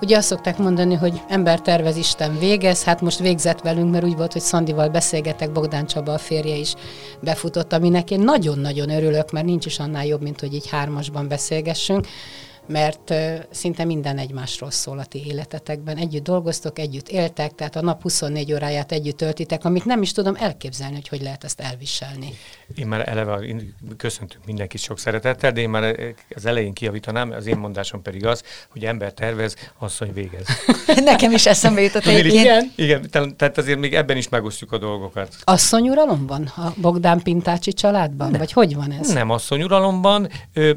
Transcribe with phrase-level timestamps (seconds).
[0.00, 4.16] Ugye azt szokták mondani, hogy ember tervez, Isten végez, hát most végzett velünk, mert úgy
[4.16, 6.74] volt, hogy Szandival beszélgetek, Bogdán Csaba a férje is
[7.20, 12.06] befutott, aminek én nagyon-nagyon örülök, mert nincs is annál jobb, mint hogy így hármasban beszélgessünk
[12.68, 13.14] mert
[13.50, 15.96] szinte minden egymásról szól a ti életetekben.
[15.96, 20.34] Együtt dolgoztok, együtt éltek, tehát a nap 24 óráját együtt töltitek, amit nem is tudom
[20.38, 22.34] elképzelni, hogy hogy lehet ezt elviselni.
[22.74, 23.40] Én már eleve
[23.96, 25.96] köszöntünk mindenkit sok szeretettel, de én már
[26.34, 30.46] az elején kiavítanám, az én mondásom pedig az, hogy ember tervez, asszony végez.
[31.04, 32.72] Nekem is eszembe jutott egy igen.
[32.76, 35.36] Igen, tehát azért még ebben is megosztjuk a dolgokat.
[35.44, 36.52] Asszonyuralomban?
[36.56, 38.30] A Bogdán Pintácsi családban?
[38.30, 38.38] Nem.
[38.38, 39.12] Vagy hogy van ez?
[39.12, 40.28] Nem asszonyuralomban.
[40.52, 40.72] Ö,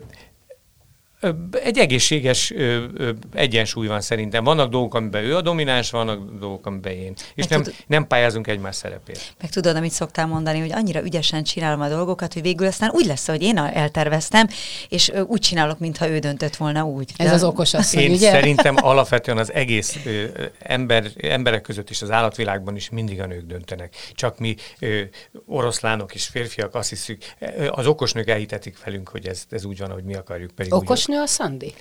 [1.64, 4.44] egy egészséges ö, ö, egyensúly van szerintem.
[4.44, 7.14] Vannak dolgok, amiben ő a domináns, vannak dolgok, amiben én.
[7.36, 7.74] És nem, tud...
[7.88, 9.34] nem pályázunk egymás szerepét.
[9.42, 13.06] Meg tudod, amit szoktál mondani, hogy annyira ügyesen csinálom a dolgokat, hogy végül aztán úgy
[13.06, 14.48] lesz, hogy én elterveztem,
[14.90, 17.12] és úgy csinálok, mintha ő döntött volna úgy.
[17.16, 17.34] Ez De...
[17.34, 18.32] az okos asszony, Én ugye?
[18.32, 20.24] szerintem alapvetően az egész ö,
[20.60, 23.96] ember, emberek között is az állatvilágban is mindig a nők döntenek.
[24.14, 25.02] Csak mi ö,
[25.46, 27.24] oroszlánok és férfiak azt hiszük,
[27.70, 30.52] az okosnők elhitetik velünk, hogy ez, ez úgy van, hogy mi akarjuk.
[30.52, 31.74] Pedig okos nő a Szandi?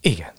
[0.00, 0.32] Igen.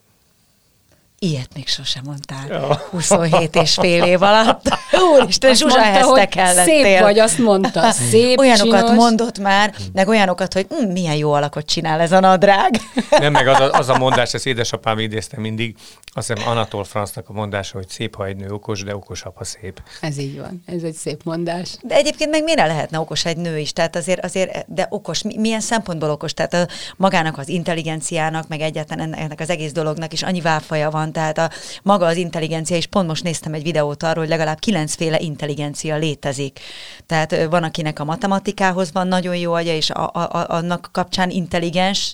[1.21, 2.47] Ilyet még sosem mondtál.
[2.49, 2.81] Ja.
[2.89, 4.77] 27 és fél év alatt.
[5.19, 6.65] Úristen, Zsuzsa Heszte kellett.
[6.65, 7.91] Szép vagy, azt mondta.
[8.09, 8.95] Szép, Olyanokat csinos.
[8.95, 12.79] mondott már, meg olyanokat, hogy hm, milyen jó alakot csinál ez a nadrág.
[13.19, 15.75] Nem, meg az a, az a mondás, ezt édesapám idézte mindig,
[16.13, 19.43] azt hiszem Anatol Francnak a mondása, hogy szép, ha egy nő okos, de okosabb, ha
[19.43, 19.81] szép.
[20.01, 21.69] Ez így van, ez egy szép mondás.
[21.81, 23.73] De egyébként meg miért lehetne okos egy nő is?
[23.73, 26.33] Tehát azért, azért de okos, milyen szempontból okos?
[26.33, 31.08] Tehát a, magának az intelligenciának, meg egyáltalán ennek az egész dolognak is annyi válfaja van,
[31.11, 31.49] tehát a
[31.83, 36.59] maga az intelligencia, és pont most néztem egy videót arról, hogy legalább kilencféle intelligencia létezik.
[37.05, 41.29] Tehát van, akinek a matematikához van nagyon jó agya, és a, a, a, annak kapcsán
[41.29, 42.13] intelligens,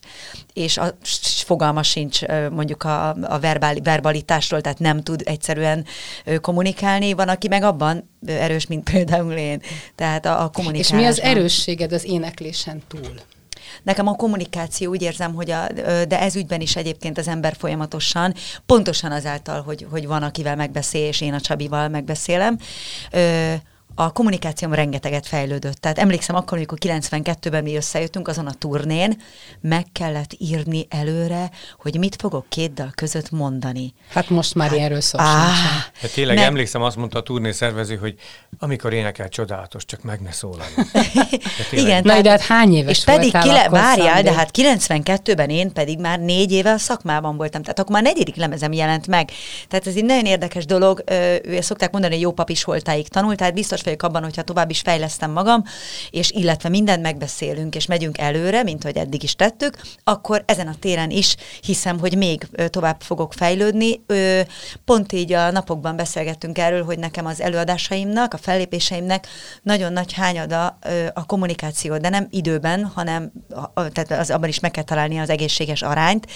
[0.53, 0.95] és a
[1.45, 2.19] fogalma sincs
[2.51, 5.85] mondjuk a, a verbál, verbalitásról, tehát nem tud egyszerűen
[6.41, 7.13] kommunikálni.
[7.13, 9.61] Van, aki meg abban erős, mint például én.
[9.95, 13.13] Tehát a, a És mi az erősséged az éneklésen túl?
[13.83, 15.67] Nekem a kommunikáció úgy érzem, hogy a,
[16.07, 18.33] de ez ügyben is egyébként az ember folyamatosan,
[18.65, 22.57] pontosan azáltal, hogy, hogy van, akivel megbeszél, és én a Csabival megbeszélem,
[23.95, 25.75] a kommunikációm rengeteget fejlődött.
[25.75, 29.21] Tehát emlékszem akkor, amikor 92-ben mi összejöttünk azon a turnén,
[29.61, 33.93] meg kellett írni előre, hogy mit fogok két dal között mondani.
[34.09, 36.45] Hát most már hát, erről szó hát tényleg meg...
[36.45, 38.15] emlékszem, azt mondta a turné szervező, hogy
[38.59, 40.69] amikor énekel csodálatos, csak meg ne szólalj.
[41.71, 42.01] Igen.
[42.03, 46.19] Na, de hát hány éves És pedig kile- várjál, de hát 92-ben én pedig már
[46.19, 47.61] négy éve a szakmában voltam.
[47.61, 49.31] Tehát akkor már negyedik lemezem jelent meg.
[49.67, 51.03] Tehát ez egy nagyon érdekes dolog.
[51.43, 54.69] Ő szokták mondani, hogy jó pap is holtáig tanult, tehát biztos vagyok abban, hogyha tovább
[54.69, 55.63] is fejlesztem magam,
[56.09, 60.75] és illetve mindent megbeszélünk, és megyünk előre, mint hogy eddig is tettük, akkor ezen a
[60.79, 64.01] téren is hiszem, hogy még tovább fogok fejlődni.
[64.85, 69.27] Pont így a napokban beszélgettünk erről, hogy nekem az előadásaimnak, a fellépéseimnek
[69.61, 70.77] nagyon nagy hányada
[71.13, 73.31] a kommunikáció, de nem időben, hanem
[73.73, 76.27] tehát az, abban is meg kell találni az egészséges arányt,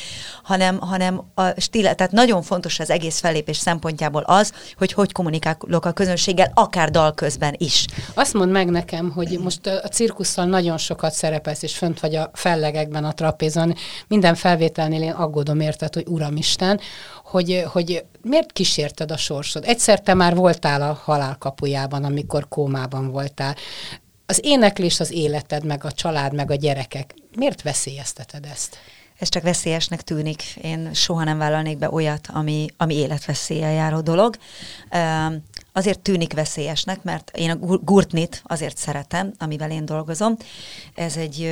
[0.43, 5.85] hanem, hanem a stíl, tehát nagyon fontos az egész fellépés szempontjából az, hogy hogy kommunikálok
[5.85, 7.85] a közönséggel, akár dal közben közben is.
[8.13, 12.29] Azt mondd meg nekem, hogy most a cirkusszal nagyon sokat szerepelsz, és fönt vagy a
[12.33, 13.75] fellegekben a trapézon.
[14.07, 16.79] Minden felvételnél én aggódom érted, hogy Uramisten,
[17.23, 19.63] hogy, hogy miért kísérted a sorsod?
[19.65, 23.55] Egyszer te már voltál a halál kapujában, amikor kómában voltál.
[24.25, 27.13] Az éneklés az életed, meg a család, meg a gyerekek.
[27.35, 28.77] Miért veszélyezteted ezt?
[29.19, 30.43] ez csak veszélyesnek tűnik.
[30.61, 34.35] Én soha nem vállalnék be olyat, ami, ami életveszélye járó dolog
[35.71, 40.37] azért tűnik veszélyesnek, mert én a gurtnit azért szeretem, amivel én dolgozom.
[40.95, 41.51] Ez egy,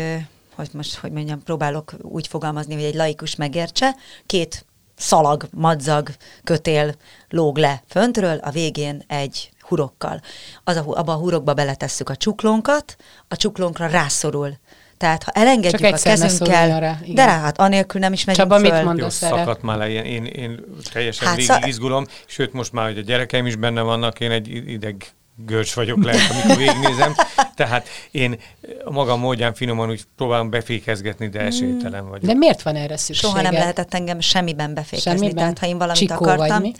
[0.55, 4.65] hogy most, hogy mondjam, próbálok úgy fogalmazni, hogy egy laikus megértse, két
[4.95, 6.09] szalag, madzag,
[6.43, 6.95] kötél
[7.29, 10.21] lóg le föntről, a végén egy hurokkal.
[10.63, 12.95] Az a, abba a hurokba beletesszük a csuklónkat,
[13.27, 14.57] a csuklónkra rászorul
[14.97, 18.59] tehát ha elengedjük Csak a kezünkkel, rá, de rá, hát anélkül nem is megyünk Csaba,
[18.59, 18.73] föl.
[18.73, 20.59] mit mondasz Jó, szakadt már le, én, én
[20.91, 24.47] teljesen hát végig izgulom, sőt most már, hogy a gyerekeim is benne vannak, én egy
[24.47, 25.05] ideg
[25.45, 27.15] görcs vagyok lehet, amikor végignézem.
[27.55, 28.39] Tehát én
[28.83, 32.25] a magam módján finoman úgy próbálom befékezgetni, de esélytelen vagyok.
[32.25, 33.29] De miért van erre szükség?
[33.29, 35.11] Soha nem lehetett engem semmiben befékezni.
[35.11, 35.35] Semmiben?
[35.35, 36.71] Tehát ha én valamit Csikó akartam,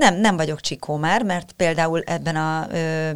[0.00, 3.10] Nem, nem vagyok csikó már, mert például ebben a ö,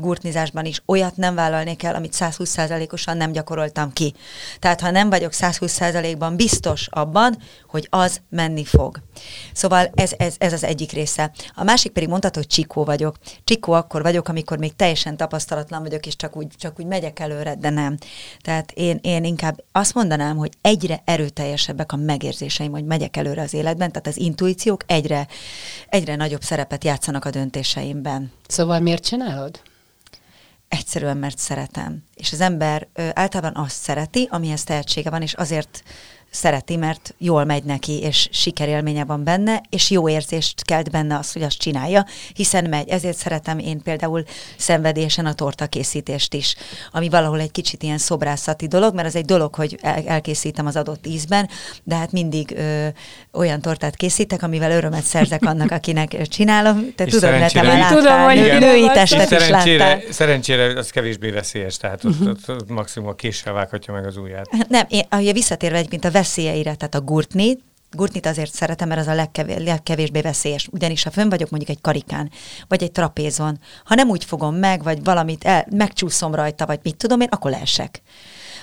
[0.00, 4.14] gurtnizásban is olyat nem vállalnék el, amit 120%-osan nem gyakoroltam ki.
[4.58, 7.36] Tehát ha nem vagyok 120%-ban biztos abban,
[7.68, 9.00] hogy az menni fog.
[9.52, 11.30] Szóval ez, ez, ez az egyik része.
[11.54, 13.16] A másik pedig mondhatod, hogy csikó vagyok.
[13.44, 17.54] Csikó akkor vagyok, amikor még teljesen tapasztalatlan vagyok, és csak úgy, csak úgy megyek előre,
[17.54, 17.96] de nem.
[18.40, 23.54] Tehát én, én inkább azt mondanám, hogy egyre erőteljesebbek a megérzéseim, hogy megyek előre az
[23.54, 25.26] életben, tehát az intuíciók egyre,
[25.88, 28.32] egyre nagyobb szerepet játszanak a döntéseimben.
[28.46, 29.60] Szóval miért csinálod?
[30.68, 32.04] Egyszerűen, mert szeretem.
[32.14, 35.82] És az ember ö, általában azt szereti, amihez tehetsége van, és azért
[36.36, 41.32] szereti, mert jól megy neki, és sikerélménye van benne, és jó érzést kelt benne az,
[41.32, 42.04] hogy azt csinálja,
[42.34, 42.88] hiszen megy.
[42.88, 44.24] Ezért szeretem én például
[44.56, 46.54] szenvedésen a torta készítést is,
[46.92, 50.76] ami valahol egy kicsit ilyen szobrászati dolog, mert az egy dolog, hogy el- elkészítem az
[50.76, 51.48] adott ízben,
[51.84, 52.86] de hát mindig ö,
[53.32, 56.94] olyan tortát készítek, amivel örömet szerzek annak, akinek csinálom.
[56.96, 58.58] Te És tudod, mert te már szerencsére- Tudom, hogy láttál, igen.
[58.58, 60.12] női testet is Szerencsére, láttál.
[60.12, 64.48] szerencsére az kevésbé veszélyes, tehát ott, ott, ott maximum a késsel vághatja meg az ujját.
[64.68, 67.58] Nem, én, ahogy visszatérve egyébként a veszélyeire, tehát a gurtni,
[67.90, 70.68] Gurtnit azért szeretem, mert az a legkevés, legkevésbé veszélyes.
[70.72, 72.30] Ugyanis ha fönn vagyok mondjuk egy karikán,
[72.68, 76.96] vagy egy trapézon, ha nem úgy fogom meg, vagy valamit el, megcsúszom rajta, vagy mit
[76.96, 78.02] tudom én, akkor leesek.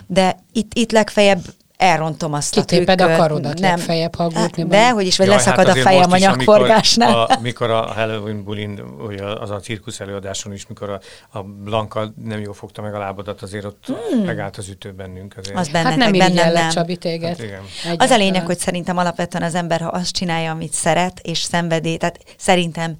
[0.07, 1.41] De itt, itt legfeljebb
[1.83, 3.17] elrontom azt Kitéped a a trükköt.
[3.17, 4.69] karodat legfeljebb, ha a gurtniban.
[4.69, 7.09] De, hogy is, vagy Jaj, leszakad hát a fejem most is, anyagforgásnál.
[7.13, 8.79] Amikor a, mikor a Halloween bulin,
[9.19, 10.99] a- az a cirkusz előadáson is, mikor a,
[11.37, 14.23] a Blanka nem jól fogta meg a lábadat, azért ott hmm.
[14.23, 15.35] megállt az ütő bennünk.
[15.37, 15.57] Azért.
[15.57, 16.69] Az bennetek, Hát nem bennem nem.
[16.69, 17.29] Csabi, téged.
[17.29, 17.61] Hát igen.
[17.97, 21.97] Az a lényeg, hogy szerintem alapvetően az ember, ha azt csinálja, amit szeret, és szenvedély,
[21.97, 22.97] tehát szerintem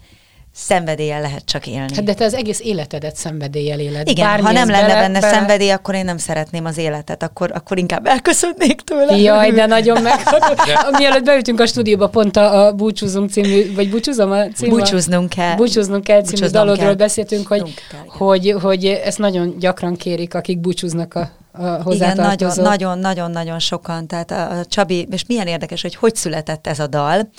[0.56, 1.96] szenvedéllyel lehet csak élni.
[1.96, 4.08] Hát de te az egész életedet szenvedéllyel éled.
[4.10, 7.24] Igen, Bármi ha nem lenne bele- benne bele- szenvedély, akkor én nem szeretném az életet,
[7.24, 9.18] akkor, akkor inkább elköszönnék tőle.
[9.18, 10.58] Jaj, de nagyon meghatod.
[10.98, 14.72] Mielőtt beültünk a stúdióba, pont a, a Búcsúzunk című, vagy búcsúzom a című?
[14.72, 15.56] Búcsúznunk kell.
[15.56, 16.96] Búcsúznunk kell című Búcsúznom dalodról kell.
[16.96, 18.16] beszéltünk, hogy, kell, igen.
[18.18, 22.66] hogy, hogy ezt nagyon gyakran kérik, akik búcsúznak a, Igen, nagyon, hozzátartozók.
[22.66, 24.08] nagyon, nagyon, nagyon sokan.
[24.08, 27.30] Tehát a, a Csabi, és milyen érdekes, hogy hogy született ez a dal.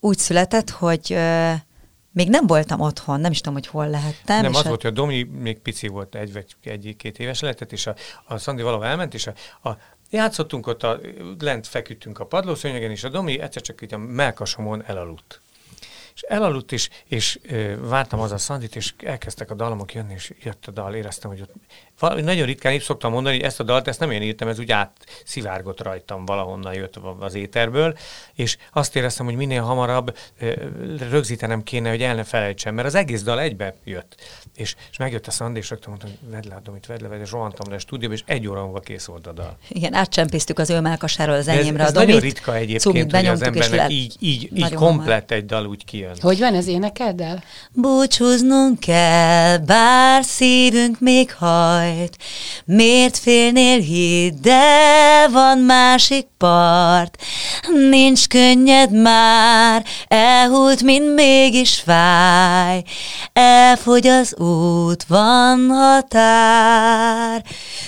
[0.00, 1.50] Úgy született, hogy ö,
[2.14, 4.42] még nem voltam otthon, nem is tudom, hogy hol lehettem.
[4.42, 7.72] Nem, az a- volt, hogy a Domi még pici volt, egy vagy egy-két éves lehetett,
[7.72, 7.94] és a,
[8.24, 9.78] a Szandi valahol elment, és a, a
[10.10, 11.00] játszottunk ott, a,
[11.38, 15.40] lent feküdtünk a padlószőnyegen, és a Domi egyszer csak itt a melkasomon elaludt.
[16.14, 20.32] És elaludt is, és ö, vártam az a Szandit, és elkezdtek a dallamok jönni, és
[20.42, 21.52] jött a dal, éreztem, hogy ott
[21.98, 24.58] valami nagyon ritkán így szoktam mondani, hogy ezt a dalt, ezt nem én írtam, ez
[24.58, 27.96] úgy átszivárgott rajtam, valahonnan jött az éterből,
[28.34, 30.52] és azt éreztem, hogy minél hamarabb ö,
[31.10, 34.14] rögzítenem kéne, hogy el ne felejtsem, mert az egész dal egybe jött.
[34.56, 37.08] És, és megjött a Szandi, és rögtön mondtam, hogy vedd le a Domit, vedd le,
[37.08, 39.56] vedd és rohantam le a stúdióba, és egy óra múlva kész volt a dal.
[39.68, 42.08] Igen, átcsempésztük az ő melkasáról az De ez, enyémre ez a domit.
[42.08, 46.16] nagyon ritka egyébként, hogy az és embernek így, így, így komplett egy dal úgy kijön.
[46.20, 47.42] Hogy van ez énekeld el?
[47.72, 52.16] Búcsúznunk kell, bár szívünk még hajt.
[52.64, 57.16] Miért félnél hidd, de van másik part.
[57.88, 62.82] Nincs könnyed már, elhult, mint mégis fáj.
[63.32, 67.42] Elfogy az út, van határ.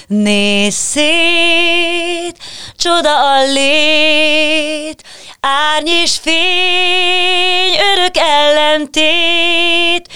[0.07, 2.39] Nézz szét,
[2.77, 5.03] csoda a lét,
[5.41, 7.75] árny és fény,
[8.07, 10.09] örök ellentét,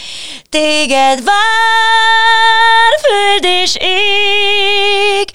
[0.49, 5.31] téged vár, föld és ég,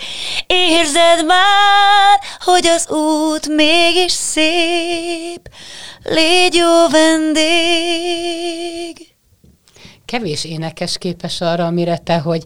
[0.48, 5.50] érzed már, hogy az út mégis szép,
[6.03, 7.48] légy jó vendég.
[10.06, 12.44] Kevés énekes képes arra, amire te, hogy,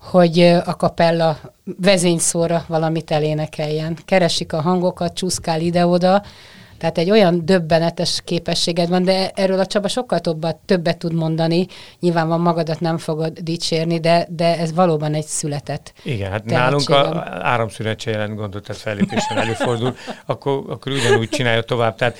[0.00, 3.98] hogy a kapella vezényszóra valamit elénekeljen.
[4.04, 6.22] Keresik a hangokat, csúszkál ide-oda,
[6.78, 11.66] tehát egy olyan döbbenetes képességed van, de erről a Csaba sokkal többet, többet tud mondani.
[12.00, 15.92] Nyilván van magadat nem fogod dicsérni, de, de ez valóban egy született.
[16.02, 16.62] Igen, hát tehetségem.
[16.62, 21.96] nálunk a áramszünet se jelent gondot, tehát fellépésen előfordul, akkor, akkor ugyanúgy csinálja tovább.
[21.96, 22.18] Tehát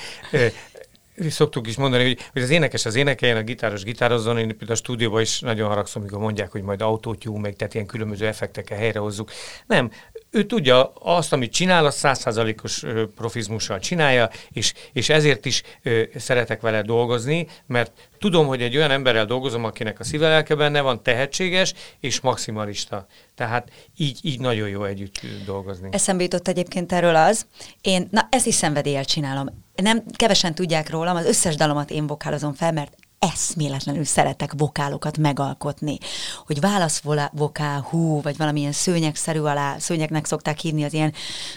[1.29, 4.75] szoktuk is mondani, hogy, hogy az énekes az énekeljen, a gitáros gitározzon, én például a
[4.75, 9.31] stúdióban is nagyon haragszom, amikor mondják, hogy majd autótyú, meg tehát ilyen különböző effektekkel helyrehozzuk.
[9.67, 9.91] Nem,
[10.31, 12.85] ő tudja azt, amit csinál, azt százszázalékos
[13.15, 18.91] profizmussal csinálja, és, és ezért is ö, szeretek vele dolgozni, mert tudom, hogy egy olyan
[18.91, 23.07] emberrel dolgozom, akinek a szíve lelke benne van, tehetséges és maximalista.
[23.35, 25.89] Tehát így, így nagyon jó együtt dolgozni.
[25.93, 27.47] Eszembe jutott egyébként erről az,
[27.81, 29.47] én, na ezt is szenvedéllyel csinálom.
[29.75, 35.99] Nem, kevesen tudják rólam, az összes dalomat én vokálozom fel, mert eszméletlenül szeretek vokálokat megalkotni.
[36.47, 41.13] Hogy válaszvokál, hú, vagy valamilyen szőnyegszerű alá, szőnyegnek szokták hívni az ilyen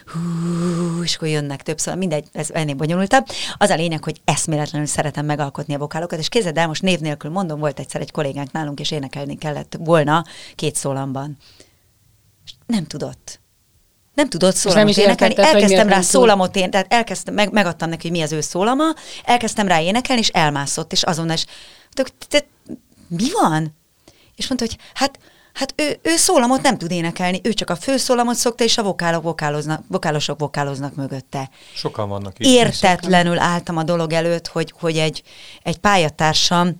[0.05, 3.25] hú, és akkor jönnek többször, mindegy, ez ennél bonyolultabb.
[3.57, 7.31] Az a lényeg, hogy eszméletlenül szeretem megalkotni a vokálokat, és kézed el, most név nélkül
[7.31, 10.25] mondom, volt egyszer egy kollégánk nálunk, és énekelni kellett volna
[10.55, 11.37] két szólamban.
[12.45, 13.40] És nem tudott
[14.13, 18.17] nem tudott szólamot nem énekelni, elkezdtem rá szólamot én, tehát elkezdtem, meg, megadtam neki, hogy
[18.17, 18.83] mi az ő szólama,
[19.23, 21.45] elkezdtem rá énekelni, és elmászott, és azonnal is,
[21.93, 22.45] te, te,
[23.07, 23.75] mi van?
[24.35, 25.19] És mondta, hogy hát,
[25.53, 29.23] hát ő, ő szólamot nem tud énekelni, ő csak a főszólamot szokta, és a vokálok
[29.23, 31.49] vokáloznak, vokálosok vokáloznak mögötte.
[31.75, 32.47] Sokan vannak így.
[32.47, 35.23] Értetlenül álltam a dolog előtt, hogy, hogy egy,
[35.63, 36.75] egy pályatársam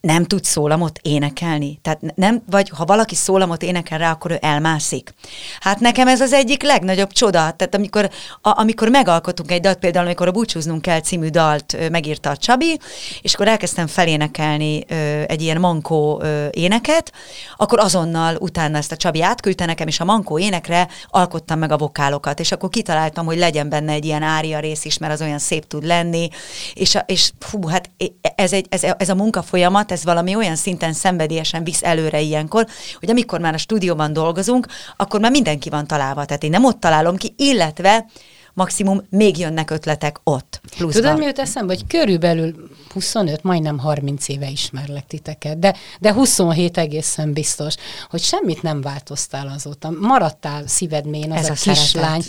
[0.00, 1.78] nem tud szólamot énekelni.
[1.82, 5.14] Tehát nem, vagy ha valaki szólamot énekel rá, akkor ő elmászik.
[5.60, 7.38] Hát nekem ez az egyik legnagyobb csoda.
[7.38, 11.88] Tehát amikor, a, amikor megalkotunk egy dalt, például amikor a Búcsúznunk kell című dalt ö,
[11.88, 12.78] megírta a Csabi,
[13.22, 14.94] és akkor elkezdtem felénekelni ö,
[15.26, 17.12] egy ilyen mankó ö, éneket,
[17.56, 21.78] akkor azonnal utána ezt a Csabi átküldte nekem, és a mankó énekre alkottam meg a
[21.78, 25.38] vokálokat, és akkor kitaláltam, hogy legyen benne egy ilyen ária rész is, mert az olyan
[25.38, 26.28] szép tud lenni,
[26.74, 27.90] és, a, és hú, hát
[28.34, 29.42] ez, egy, ez, ez a munka
[29.90, 32.66] folyamat, ez valami olyan szinten szenvedélyesen visz előre ilyenkor,
[32.98, 34.66] hogy amikor már a stúdióban dolgozunk,
[34.96, 36.24] akkor már mindenki van találva.
[36.24, 38.06] Tehát én nem ott találom ki, illetve
[38.54, 40.60] maximum még jönnek ötletek ott.
[40.76, 41.02] Pluszban.
[41.02, 46.78] Tudod, mi jut eszembe, hogy körülbelül 25, majdnem 30 éve ismerlek titeket, de, de 27
[46.78, 47.74] egészen biztos,
[48.10, 49.90] hogy semmit nem változtál azóta.
[50.00, 52.22] Maradtál szíved mélyen az Ez a, a kislány.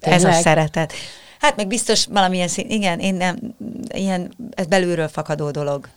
[0.00, 0.92] Ez a szeretet.
[1.40, 3.38] Hát meg biztos valamilyen szín, igen, én nem,
[3.94, 5.88] ilyen, ez belülről fakadó dolog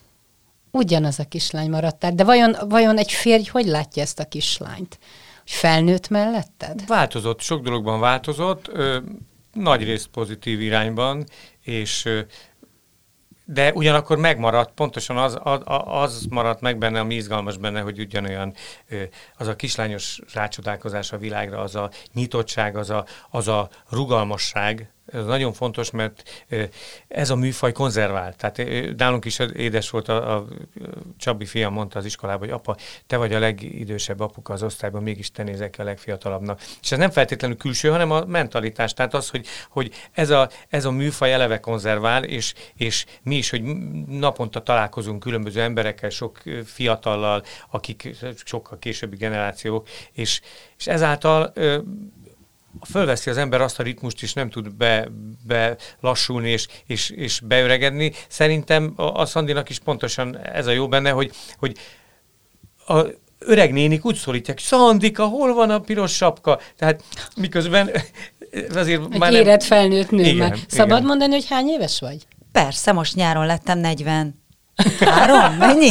[0.71, 2.11] ugyanaz a kislány maradtál.
[2.11, 4.99] De vajon, vajon egy férj hogy látja ezt a kislányt?
[5.39, 6.87] Hogy felnőtt melletted?
[6.87, 8.97] Változott, sok dologban változott, ö,
[9.53, 11.23] nagy részt pozitív irányban,
[11.61, 12.19] és ö,
[13.53, 18.53] de ugyanakkor megmaradt, pontosan az, az, az maradt meg benne, ami izgalmas benne, hogy ugyanolyan
[19.37, 25.25] az a kislányos rácsodálkozás a világra, az a nyitottság, az a, az a rugalmasság, ez
[25.25, 26.45] nagyon fontos, mert
[27.07, 28.37] ez a műfaj konzervált.
[28.37, 30.45] Tehát nálunk is édes volt a, a
[31.17, 32.75] Csabi fiam mondta az iskolában, hogy apa,
[33.07, 36.61] te vagy a legidősebb apuka az osztályban, mégis te nézek a legfiatalabbnak.
[36.81, 38.93] És ez nem feltétlenül külső, hanem a mentalitás.
[38.93, 43.49] Tehát az, hogy, hogy ez, a, ez a műfaj eleve konzervál, és, és mi is,
[43.49, 43.63] hogy
[44.07, 50.41] naponta találkozunk különböző emberekkel, sok fiatallal, akik sokkal későbbi generációk, és,
[50.77, 51.53] és ezáltal
[52.89, 55.07] fölveszi az ember azt a ritmust, és nem tud be,
[55.47, 58.13] be lassulni és, és, és beöregedni.
[58.27, 61.77] Szerintem a, a Szandinak is pontosan ez a jó benne, hogy, hogy
[62.87, 63.05] a
[63.39, 66.59] öreg nénik úgy szólítják, Szandika, hol van a piros sapka?
[66.77, 67.03] Tehát
[67.35, 67.89] miközben
[68.75, 69.67] azért Egy már érett nem...
[69.67, 70.23] felnőtt nő.
[70.23, 71.07] Igen, Szabad igen.
[71.07, 72.27] mondani, hogy hány éves vagy?
[72.51, 74.35] Persze, most nyáron lettem 40.
[74.99, 75.57] Három?
[75.57, 75.89] Mennyi?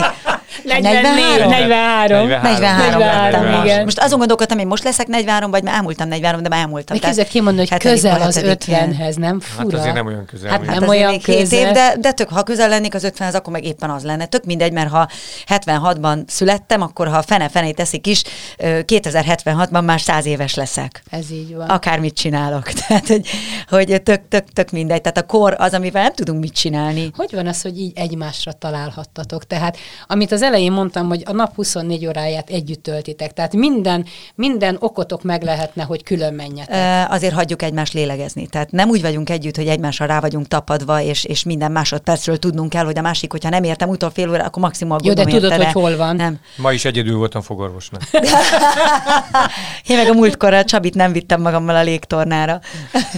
[0.64, 1.48] 43?
[1.48, 2.28] 43.
[2.28, 2.98] 43.
[2.98, 3.64] 43.
[3.64, 3.84] igen.
[3.84, 6.96] Most azon gondolkodtam, hogy most leszek 43, vagy már elmúltam 43, de már elmúltam.
[6.96, 9.76] Még kezdett kimondani, hogy hát közel az 50-hez, nem fura?
[9.76, 10.50] Hát azért nem olyan közel.
[10.50, 11.68] Hát, hát nem olyan közel.
[11.68, 14.26] Év, de, de tök, ha közel lennék az 50-hez, akkor meg éppen az lenne.
[14.26, 15.08] Tök mindegy, mert ha
[15.46, 18.22] 76-ban születtem, akkor ha fene-fene teszik is,
[18.58, 21.02] 2076-ban már 100 éves leszek.
[21.10, 21.68] Ez így van.
[21.68, 22.62] Akármit csinálok.
[22.78, 23.28] Tehát, hogy,
[23.68, 25.00] hogy tök, tök, tök mindegy.
[25.00, 27.10] Tehát a kor az, amivel nem tudunk mit csinálni.
[27.16, 29.46] Hogy van az, hogy így egymásra találhattatok?
[29.46, 29.76] Tehát,
[30.06, 35.22] amit az elején mondtam, hogy a nap 24 óráját együtt töltitek, tehát minden, minden okotok
[35.22, 36.74] meg lehetne, hogy külön menjetek.
[36.76, 38.46] E, azért hagyjuk egymást lélegezni.
[38.46, 42.70] Tehát nem úgy vagyunk együtt, hogy egymásra rá vagyunk tapadva, és, és minden másodpercről tudnunk
[42.70, 45.52] kell, hogy a másik, hogyha nem értem utol fél óra, akkor maximum Jó, de tudod,
[45.52, 46.16] hogy hol van.
[46.16, 46.38] Nem.
[46.56, 48.02] Ma is egyedül voltam fogorvosnak.
[49.88, 52.60] Én meg a múltkor a Csabit nem vittem magammal a légtornára.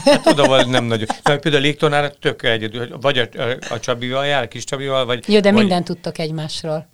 [0.05, 1.07] hát hogy nem nagyon.
[1.25, 5.07] De például a légtornára tök egyedül, vagy a, a, a Csabival jár, a kis Csabival,
[5.07, 5.25] vagy...
[5.29, 5.61] Jó, de vagy...
[5.61, 6.89] mindent tudtok egymásról.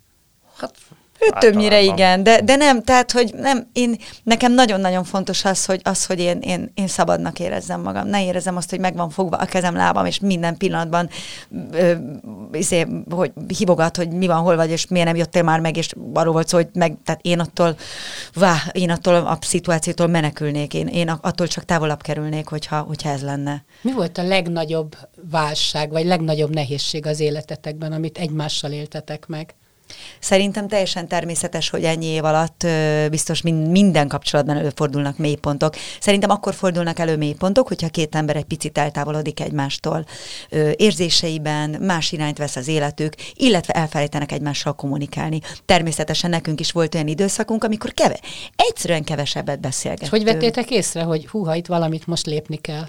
[0.59, 0.73] Hát
[1.19, 5.81] ő többnyire igen, de, de nem, tehát, hogy nem, én, nekem nagyon-nagyon fontos az, hogy,
[5.83, 8.07] az, hogy én, én, én szabadnak érezzem magam.
[8.07, 11.09] Ne érezzem azt, hogy meg van fogva a kezem, lábam, és minden pillanatban
[11.71, 11.93] ö,
[12.51, 15.89] izé, hogy hibogat, hogy mi van, hol vagy, és miért nem jöttél már meg, és
[16.13, 17.75] arról volt szó, hogy meg, tehát én attól,
[18.33, 23.21] vá, én attól a szituációtól menekülnék, én, én attól csak távolabb kerülnék, hogyha, hogyha ez
[23.21, 23.63] lenne.
[23.81, 24.97] Mi volt a legnagyobb
[25.31, 29.55] válság, vagy legnagyobb nehézség az életetekben, amit egymással éltetek meg?
[30.19, 35.75] Szerintem teljesen természetes, hogy ennyi év alatt ö, biztos min- minden kapcsolatban előfordulnak mélypontok.
[35.99, 40.05] Szerintem akkor fordulnak elő mélypontok, hogyha két ember egy picit eltávolodik egymástól.
[40.49, 45.39] Ö, érzéseiben más irányt vesz az életük, illetve elfelejtenek egymással kommunikálni.
[45.65, 48.19] Természetesen nekünk is volt olyan időszakunk, amikor keve,
[48.55, 50.13] egyszerűen kevesebbet beszélgettünk.
[50.13, 52.87] És hogy vettétek észre, hogy húha, itt valamit most lépni kell?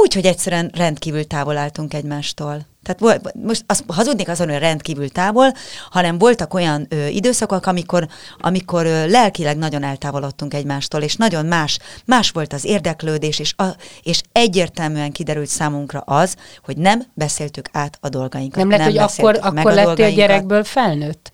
[0.00, 2.66] Úgy, hogy egyszerűen rendkívül távol álltunk egymástól.
[2.88, 5.52] Tehát volt, most azt hazudnék azon, hogy rendkívül távol,
[5.90, 11.78] hanem voltak olyan ö, időszakok, amikor, amikor ö, lelkileg nagyon eltávolodtunk egymástól, és nagyon más,
[12.04, 13.64] más volt az érdeklődés, és, a,
[14.02, 18.58] és egyértelműen kiderült számunkra az, hogy nem beszéltük át a dolgainkat.
[18.58, 21.30] Nem lehet, hogy akkor, akkor lettél gyerekből felnőtt?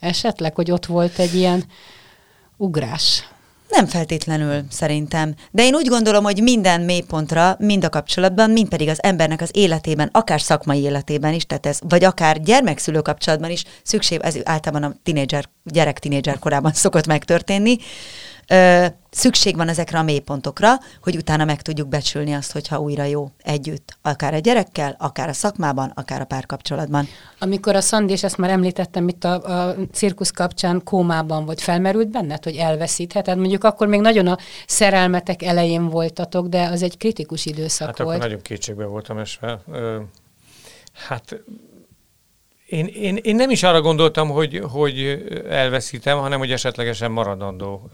[0.00, 1.64] Esetleg, hogy ott volt egy ilyen
[2.56, 3.28] ugrás?
[3.68, 5.34] Nem feltétlenül, szerintem.
[5.50, 9.50] De én úgy gondolom, hogy minden mélypontra, mind a kapcsolatban, mind pedig az embernek az
[9.52, 14.90] életében, akár szakmai életében is, tehát ez, vagy akár gyermekszülő kapcsolatban is szükség, ez általában
[14.90, 17.76] a tínédzser, gyerek tínédzser korában szokott megtörténni,
[18.48, 20.72] ö, szükség van ezekre a mélypontokra,
[21.02, 25.32] hogy utána meg tudjuk becsülni azt, hogyha újra jó együtt, akár a gyerekkel, akár a
[25.32, 27.08] szakmában, akár a párkapcsolatban.
[27.38, 32.08] Amikor a Szandi, és ezt már említettem itt a, a cirkusz kapcsán kómában volt, felmerült
[32.08, 33.38] benned, hogy elveszítheted?
[33.38, 38.08] Mondjuk akkor még nagyon a szerelmetek elején voltatok, de az egy kritikus időszak hát volt.
[38.08, 39.60] Hát akkor nagyon kétségbe voltam esve.
[40.92, 41.42] Hát
[42.74, 47.90] én, én, én nem is arra gondoltam, hogy, hogy elveszítem, hanem hogy esetlegesen maradandó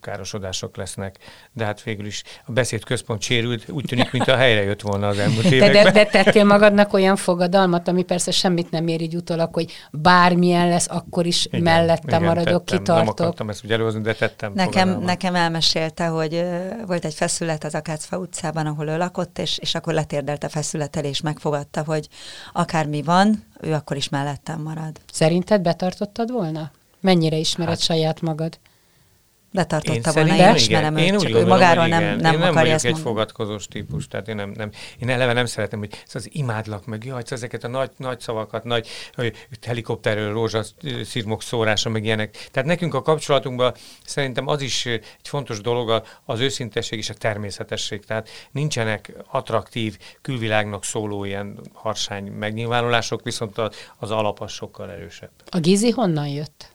[0.00, 1.16] károsodások lesznek.
[1.52, 5.08] De hát végül is a beszéd központ sérült, úgy tűnik, mint a helyre jött volna
[5.08, 5.84] az elmúlt években.
[5.84, 9.72] De, de, de tettél magadnak olyan fogadalmat, ami persze semmit nem ér így utólag, hogy
[9.92, 13.04] bármilyen lesz, akkor is igen, mellette igen, maradok, tettem, kitartok.
[13.04, 17.64] Nem akartam ezt úgy előhozni, de tettem Nekem, nekem elmesélte, hogy uh, volt egy feszület
[17.64, 22.08] az Akácfa utcában, ahol ő lakott, és, és akkor letérdelt a feszületel, és megfogadta, hogy
[22.52, 25.00] akármi van, ő akkor is mellettem marad.
[25.12, 26.70] Szerinted betartottad volna?
[27.00, 28.58] Mennyire ismered hát, saját magad?
[29.52, 32.38] Betartotta én volna, én ismerem őt, én csak gondolom, ő magáról nem, nem, nem én
[32.38, 36.14] nem vagyok egy fogadkozós típus, tehát én, nem, nem, én eleve nem szeretem, hogy ez
[36.14, 38.88] az imádlak meg, jaj, ezeket a nagy, nagy szavakat, nagy
[39.62, 42.48] helikopterről rózsaszirmok szórása, meg ilyenek.
[42.50, 48.04] Tehát nekünk a kapcsolatunkban szerintem az is egy fontos dolog az őszintesség és a természetesség.
[48.04, 53.58] Tehát nincsenek attraktív, külvilágnak szóló ilyen harsány megnyilvánulások, viszont
[53.98, 55.30] az alap az sokkal erősebb.
[55.50, 56.71] A Gizi honnan jött?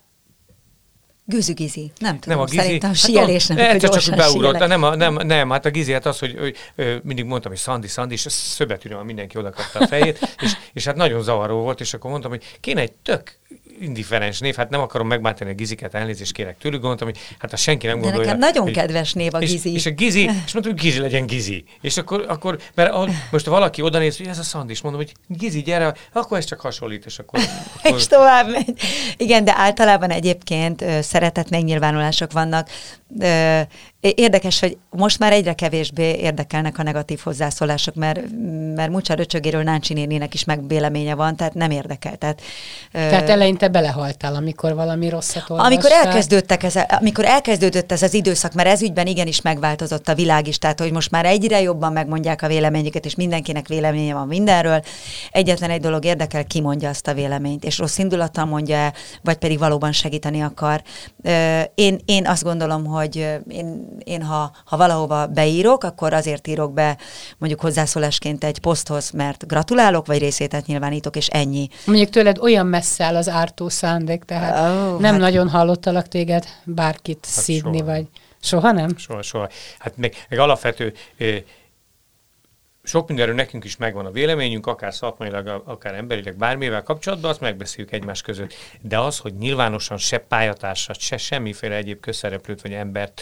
[1.30, 1.92] Gőzügizi.
[1.98, 5.14] Nem tudom, nem, a gizi, szerintem a síelés hát, nem, hogy csak beugrott, nem, nem,
[5.14, 8.26] nem, hát a gizi, hát az, hogy, hogy, hogy mindig mondtam, hogy Szandi, Szandi, és
[8.30, 12.32] szöbetűnően mindenki oda kapta a fejét, és, és hát nagyon zavaró volt, és akkor mondtam,
[12.32, 13.38] hogy kéne egy tök
[13.82, 17.56] indiferens név, hát nem akarom megbántani a giziket, elnézést kérek tőlük, gondoltam, hogy hát a
[17.56, 18.20] senki nem gondolja.
[18.20, 19.70] De nekem nagyon hogy, kedves név a gizi.
[19.70, 21.64] És, és a gizi, és mondtam, hogy gizi legyen gizi.
[21.82, 25.02] És akkor, akkor mert a, most valaki oda néz, hogy ez a Szandi, és mondom,
[25.02, 27.40] hogy gizi, gyere, akkor ez csak hasonlít, és akkor...
[27.84, 27.98] akkor...
[27.98, 28.74] és tovább megy.
[29.18, 32.70] Igen, de általában egyébként szeretett megnyilvánulások vannak.
[34.00, 38.22] Érdekes, hogy most már egyre kevésbé érdekelnek a negatív hozzászólások, mert,
[38.76, 42.16] mert Mucsa Röcsögéről Náncsi nénének is megvéleménye van, tehát nem érdekel.
[42.16, 42.42] Tehát,
[42.92, 45.72] tehát eleinte belehaltál, amikor valami rosszat olvastál.
[45.72, 50.48] Amikor, elkezdődtek ez, amikor elkezdődött ez az időszak, mert ez ügyben igenis megváltozott a világ
[50.48, 54.82] is, tehát hogy most már egyre jobban megmondják a véleményüket, és mindenkinek véleménye van mindenről.
[55.32, 59.60] Egyetlen egy dolog érdekel, ki mondja azt a véleményt, és rossz indulattal mondja vagy pedig
[59.60, 60.82] valóban segíteni akar.
[61.76, 63.16] Én, én azt gondolom, hogy
[63.48, 66.98] én én ha, ha valahova beírok, akkor azért írok be
[67.38, 71.68] mondjuk hozzászólásként egy poszthoz, mert gratulálok, vagy részétet nyilvánítok, és ennyi.
[71.86, 75.22] Mondjuk tőled olyan messze áll az ártó szándék, tehát oh, nem hát...
[75.22, 77.92] nagyon hallottalak téged bárkit hát szídni, soha.
[77.92, 78.06] vagy
[78.40, 78.98] soha nem?
[78.98, 79.50] Soha, soha.
[79.80, 80.94] Hát még, még alapvető
[82.88, 87.94] sok mindenről nekünk is megvan a véleményünk, akár szakmailag, akár emberileg, bármivel kapcsolatban, azt megbeszéljük
[87.94, 88.54] egymás között.
[88.82, 93.22] De az, hogy nyilvánosan se pályatársat, se semmiféle egyéb közszereplőt vagy embert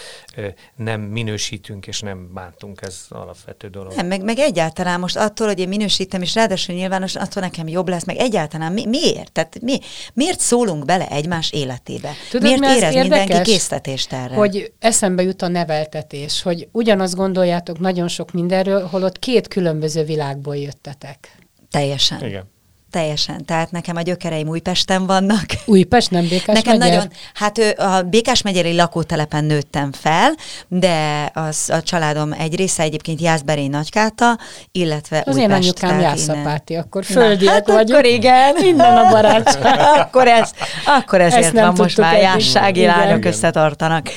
[0.75, 3.95] nem minősítünk és nem bántunk, ez alapvető dolog.
[3.95, 7.87] Nem, meg, meg egyáltalán most attól, hogy én minősítem, és ráadásul nyilvánosan attól nekem jobb
[7.87, 9.31] lesz, meg egyáltalán mi, miért?
[9.31, 9.79] Tehát mi,
[10.13, 12.11] miért szólunk bele egymás életébe?
[12.29, 14.35] Tudod, miért mi érez mindenki késztetést erre?
[14.35, 20.55] Hogy eszembe jut a neveltetés, hogy ugyanazt gondoljátok nagyon sok mindenről, holott két különböző világból
[20.55, 21.37] jöttetek.
[21.71, 22.25] Teljesen.
[22.25, 22.43] Igen.
[22.91, 23.45] Teljesen.
[23.45, 25.45] Tehát nekem a gyökereim Újpesten vannak.
[25.65, 26.95] Újpest, nem Békás Nekem megyer?
[26.95, 30.35] nagyon, hát a Békás megyeri lakótelepen nőttem fel,
[30.67, 34.39] de az a családom egy része egyébként Jászberény Nagykáta,
[34.71, 35.49] illetve Az Újpest.
[35.49, 37.89] én anyukám Jászapáti, akkor földiek hát vagyok.
[37.89, 38.55] akkor igen.
[38.61, 39.79] Minden a barátság.
[40.03, 40.51] akkor, ez,
[40.85, 44.09] akkor ezért ezt van most már jássági lányok összetartanak.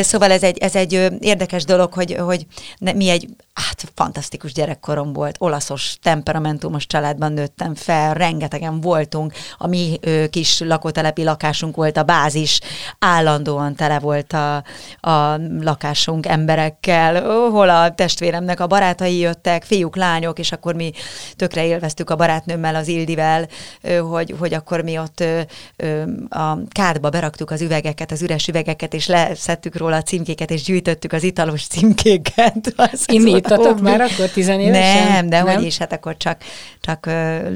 [0.00, 2.46] Szóval ez egy, ez egy érdekes dolog, hogy, hogy
[2.78, 9.98] mi egy hát fantasztikus gyerekkorom volt, olaszos, temperamentumos családban nőttem fel, rengetegen voltunk, a mi
[10.00, 12.60] ö, kis lakótelepi lakásunk volt a bázis,
[12.98, 14.56] állandóan tele volt a,
[15.00, 20.92] a lakásunk emberekkel, hol a testvéremnek a barátai jöttek, fiúk, lányok, és akkor mi
[21.36, 23.48] tökre élveztük a barátnőmmel, az Ildivel,
[23.82, 25.40] ö, hogy, hogy akkor mi ott ö,
[25.76, 30.62] ö, a kádba beraktuk az üvegeket, az üres üvegeket, és leszettük róla a címkéket, és
[30.62, 32.56] gyűjtöttük az italos címkéket.
[32.76, 35.12] Az, Inni Tudtatok már akkor tizenévesen?
[35.12, 36.42] Nem, de hogy is, hát akkor csak,
[36.80, 37.06] csak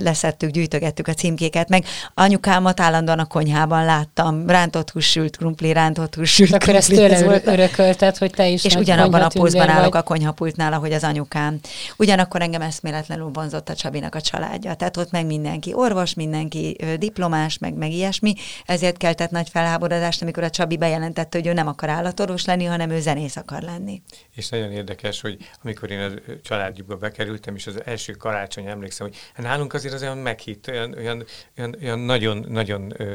[0.00, 6.52] leszettük, gyűjtögettük a címkéket, meg anyukámat állandóan a konyhában láttam, rántott húsült krumpli, rántott húsült
[6.52, 7.46] Akkor ezt tőle volt.
[7.46, 11.58] örökölted, hogy te is És ugyanabban a pózban állok a konyhapultnál, ahogy az anyukám.
[11.96, 14.74] Ugyanakkor engem eszméletlenül vonzott a Csabinak a családja.
[14.74, 18.34] Tehát ott meg mindenki orvos, mindenki diplomás, meg, meg ilyesmi,
[18.66, 22.90] ezért keltett nagy felháborodást, amikor a Csabi bejelentette, hogy ő nem akar állatorvos lenni, hanem
[22.90, 24.02] ő zenész akar lenni.
[24.34, 29.16] És nagyon érdekes, hogy amikor én a családjukba bekerültem, és az első karácsony emlékszem, hogy
[29.34, 31.24] hát nálunk azért az olyan meghitt, olyan, olyan,
[31.58, 33.14] olyan, olyan nagyon, nagyon ö,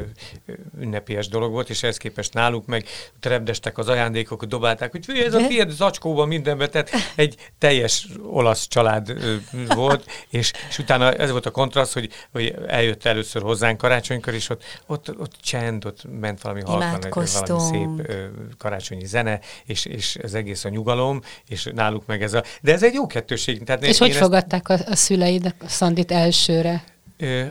[0.80, 2.86] ünnepélyes dolog volt, és ehhez képest náluk meg
[3.20, 9.10] trebdestek az ajándékok, dobálták, hogy ez a tiéd zacskóban mindenbe, tehát egy teljes olasz család
[9.10, 9.36] ö,
[9.68, 14.50] volt, és, és utána ez volt a kontraszt, hogy, hogy eljött először hozzánk karácsonykor, és
[14.50, 18.26] ott, ott, ott csend, ott ment valami halkan, valami szép ö,
[18.58, 22.44] karácsonyi zene, és, és az egész a nyugalom, és náluk meg ez a...
[22.62, 23.64] De ez egy jó kettőség.
[23.64, 24.18] Tehát és hogy ezt...
[24.18, 26.84] fogadták a, a szüleid a Szandit elsőre?
[27.18, 27.44] Ö,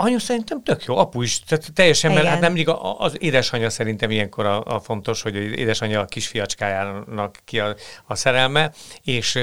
[0.00, 4.10] Anyu szerintem tök jó, apu is, tehát teljesen, mert hát nem mindig az édesanyja szerintem
[4.10, 7.74] ilyenkor a, a fontos, hogy az édesanyja a kisfiacskájának ki a,
[8.06, 9.38] a szerelme, és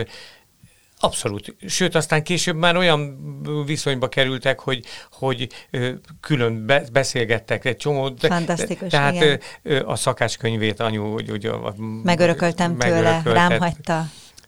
[1.00, 1.56] Abszolút.
[1.68, 3.18] Sőt, aztán később már olyan
[3.66, 5.48] viszonyba kerültek, hogy, hogy
[6.20, 8.14] külön be, beszélgettek egy csomó.
[8.20, 9.82] Fantasztikus, Tehát igen.
[9.86, 11.12] a szakácskönyvét anyu...
[11.12, 11.52] Hogy, hogy,
[12.04, 14.06] megörököltem tőle, rám hagyta.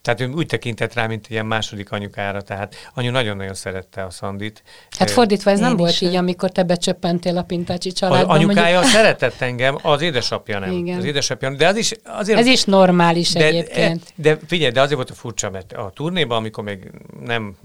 [0.07, 4.09] Tehát ő úgy tekintett rá, mint egy ilyen második anyukára, tehát anyu nagyon-nagyon szerette a
[4.09, 4.63] Szandit.
[4.97, 8.33] Hát fordítva ez Én nem volt így, amikor te becsöppentél a Pintácsi családba.
[8.33, 8.95] Az anyukája mondjuk...
[9.01, 10.71] szeretett engem, az édesapja nem.
[10.71, 10.97] Igen.
[10.97, 12.39] Az édesapja, de az is azért...
[12.39, 14.13] Ez is normális de, egyébként.
[14.15, 16.91] De figyelj, de azért volt a furcsa, mert a turnéban, amikor még
[17.25, 17.55] nem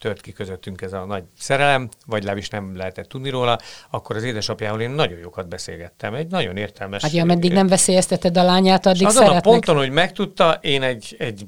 [0.00, 3.58] tört ki közöttünk ez a nagy szerelem, vagy legalábbis nem lehetett tudni róla,
[3.90, 6.14] akkor az édesapjával én nagyon jókat beszélgettem.
[6.14, 7.02] Egy nagyon értelmes...
[7.02, 9.46] Hát ja, meddig nem veszélyezteted a lányát, addig azon szeretnek.
[9.46, 11.46] a ponton, hogy megtudta, én egy, egy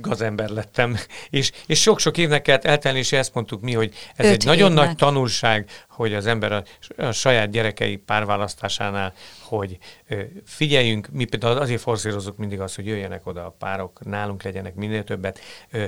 [0.00, 0.96] gazember lettem,
[1.30, 4.70] és, és sok-sok évnek kellett eltelni, és ezt mondtuk mi, hogy ez Öt egy nagyon
[4.70, 4.86] évnek.
[4.86, 6.62] nagy tanulság, hogy az ember a,
[6.96, 13.26] a saját gyerekei párválasztásánál, hogy ö, figyeljünk, mi például azért forszírozunk mindig azt, hogy jöjjenek
[13.26, 15.84] oda a párok, nálunk legyenek minél többet, ö,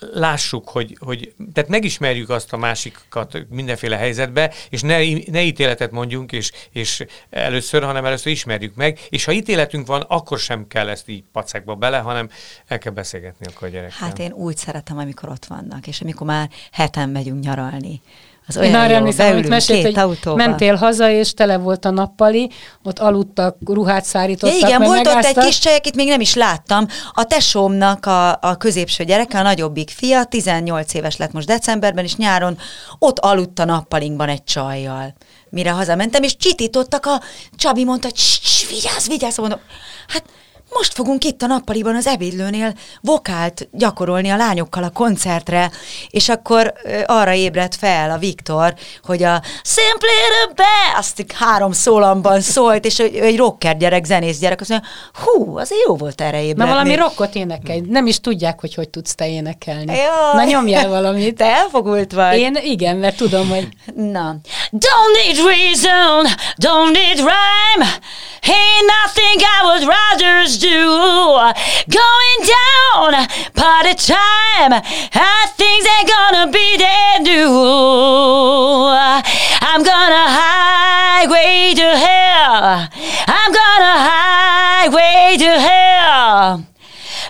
[0.00, 4.96] lássuk, hogy, hogy tehát megismerjük azt a másikat mindenféle helyzetbe, és ne,
[5.30, 10.38] ne ítéletet mondjunk, és, és először, hanem először ismerjük meg, és ha ítéletünk van, akkor
[10.38, 12.28] sem kell ezt így pacekba bele, hanem
[12.66, 14.08] el kell beszélgetni akkor a gyerekkel.
[14.08, 18.00] Hát én úgy szeretem, amikor ott vannak, és amikor már heten megyünk nyaralni,
[18.46, 20.36] az olyan Én arra emlékszem, hogy mesélt, hogy autóba.
[20.36, 22.50] mentél haza, és tele volt a nappali,
[22.82, 24.60] ott aludtak, ruhát szárítottak.
[24.60, 26.86] Ja, igen, volt ott egy kis csaj, akit még nem is láttam.
[27.12, 32.16] A tesómnak a, a középső gyereke, a nagyobbik fia, 18 éves lett most decemberben, és
[32.16, 32.58] nyáron
[32.98, 35.14] ott aludt a nappalinkban egy csajjal.
[35.50, 37.20] Mire hazamentem, és csitítottak a...
[37.56, 38.20] Csabi mondta, hogy
[38.68, 39.60] vigyázz, vigyázz, mondom,
[40.08, 40.24] hát
[40.76, 45.70] most fogunk itt a nappaliban az ebédlőnél vokált gyakorolni a lányokkal a koncertre,
[46.10, 46.72] és akkor
[47.06, 53.14] arra ébredt fel a Viktor, hogy a Simply the Best három szólamban szólt, és egy,
[53.14, 56.62] egy rocker gyerek, zenész gyerek, azt mondja, hú, az jó volt erre ébredni.
[56.62, 59.96] Na valami rockot énekelj, nem is tudják, hogy hogy tudsz te énekelni.
[59.96, 60.34] Jaj.
[60.34, 61.36] Na nyomjál valamit.
[61.36, 62.38] Te elfogult vagy.
[62.38, 63.68] Én igen, mert tudom, hogy...
[63.94, 64.36] Na.
[64.72, 67.86] Don't need reason, don't need rhyme,
[68.42, 70.65] ain't nothing I would rather do.
[70.66, 73.12] Going down,
[73.54, 74.72] party time.
[75.14, 77.54] I think they're gonna be there new.
[79.62, 82.88] I'm gonna highway to hell.
[83.28, 86.66] I'm gonna highway to hell.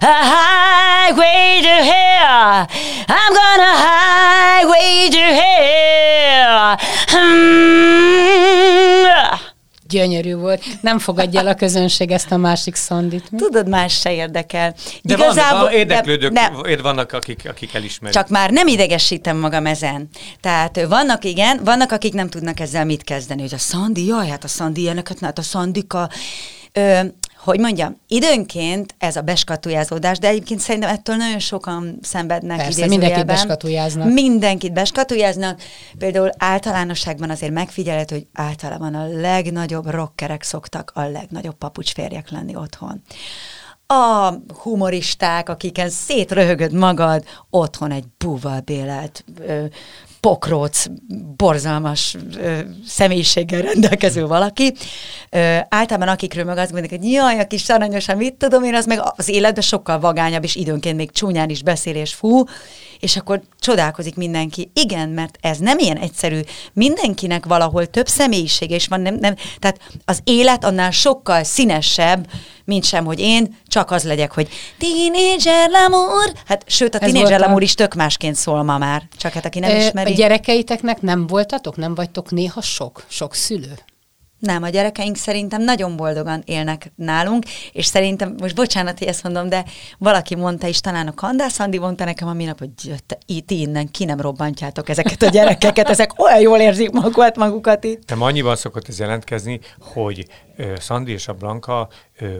[0.01, 2.67] A highway to hell.
[3.09, 6.77] I'm gonna highway to hell.
[7.09, 9.06] Hmm.
[9.89, 10.65] Gyönyörű volt.
[10.81, 13.31] Nem fogadja el a közönség ezt a másik szandit.
[13.31, 13.39] Mi?
[13.39, 14.75] Tudod, más se érdekel.
[15.03, 18.17] De Igazából, vannak, érdeklődők, de, ne, vannak, akik, akik elismerik.
[18.17, 20.09] Csak már nem idegesítem magam ezen.
[20.41, 24.45] Tehát vannak, igen, vannak, akik nem tudnak ezzel mit kezdeni, hogy a Szandi, jaj, hát
[24.45, 26.11] a Szandi ilyeneket, hát a Szandika.
[26.73, 27.01] Ö,
[27.47, 32.57] hogy mondjam, időnként ez a beskatujázódás, de egyébként szerintem ettől nagyon sokan szenvednek.
[32.57, 34.13] Persze, mindenkit beskatujáznak.
[34.13, 35.61] Mindenkit beskatujáznak.
[35.99, 43.03] Például általánosságban azért megfigyelhető, hogy általában a legnagyobb rockerek szoktak a legnagyobb papucsférjek lenni otthon
[43.87, 44.33] a
[44.63, 49.25] humoristák, akiken szétröhögöd magad, otthon egy búval bélelt
[50.27, 50.85] pokróc,
[51.37, 54.73] borzalmas ö, személyiséggel rendelkező valaki.
[55.31, 58.87] Ö, általában akikről meg azt mondják, hogy jaj, a kis aranyosan, mit tudom én, az
[58.87, 62.45] meg az életben sokkal vagányabb, és időnként még csúnyán is beszél és fú,
[63.01, 64.71] és akkor csodálkozik mindenki.
[64.75, 66.41] Igen, mert ez nem ilyen egyszerű.
[66.73, 72.27] Mindenkinek valahol több személyisége is van, nem, nem, tehát az élet annál sokkal színesebb,
[72.67, 74.49] mint sem, hogy én csak az legyek, hogy
[74.79, 76.33] tínédzser lamúr.
[76.47, 79.03] Hát sőt, a tínédzser lamúr is tök másként szól ma már.
[79.17, 80.13] Csak hát aki nem e, ismeri.
[80.13, 81.77] A gyerekeiteknek nem voltatok?
[81.77, 83.05] Nem vagytok néha sok?
[83.09, 83.75] Sok szülő?
[84.39, 89.49] Nem, a gyerekeink szerintem nagyon boldogan élnek nálunk, és szerintem, most bocsánat, hogy ezt mondom,
[89.49, 89.65] de
[89.99, 92.71] valaki mondta is, talán a Kandász Andi mondta nekem a minap, hogy
[93.07, 97.85] te, itt innen ki nem robbantjátok ezeket a gyerekeket, ezek olyan jól érzik magukat, magukat
[97.85, 98.09] itt.
[98.09, 100.27] Nem annyiban szokott ez jelentkezni, hogy
[100.79, 101.89] Szandi és a Blanka
[102.19, 102.37] ö,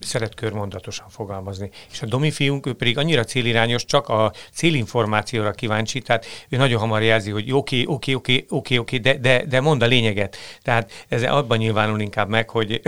[0.00, 1.70] szeret körmondatosan fogalmazni.
[1.90, 6.80] És a Domi fiunk, ő pedig annyira célirányos, csak a célinformációra kíváncsi, tehát ő nagyon
[6.80, 10.36] hamar jelzi, hogy oké, oké, oké, oké, oké, de, de, de mond a lényeget.
[10.62, 12.80] Tehát ez abban nyilvánul inkább meg, hogy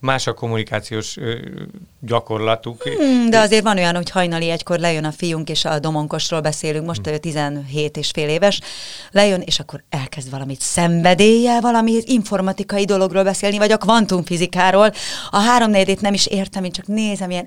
[0.00, 1.16] más a kommunikációs
[2.00, 2.82] gyakorlatuk.
[2.82, 6.86] Hmm, de azért van olyan, hogy hajnali egykor lejön a fiunk, és a domonkosról beszélünk,
[6.86, 7.16] most hmm.
[7.16, 8.60] 17 és fél éves,
[9.10, 14.92] lejön, és akkor elkezd valamit szenvedéllyel, valami informatikai dologról beszélni, vagy a kvantumfizikáról.
[15.30, 17.46] A három nem is értem, én csak nézem ilyen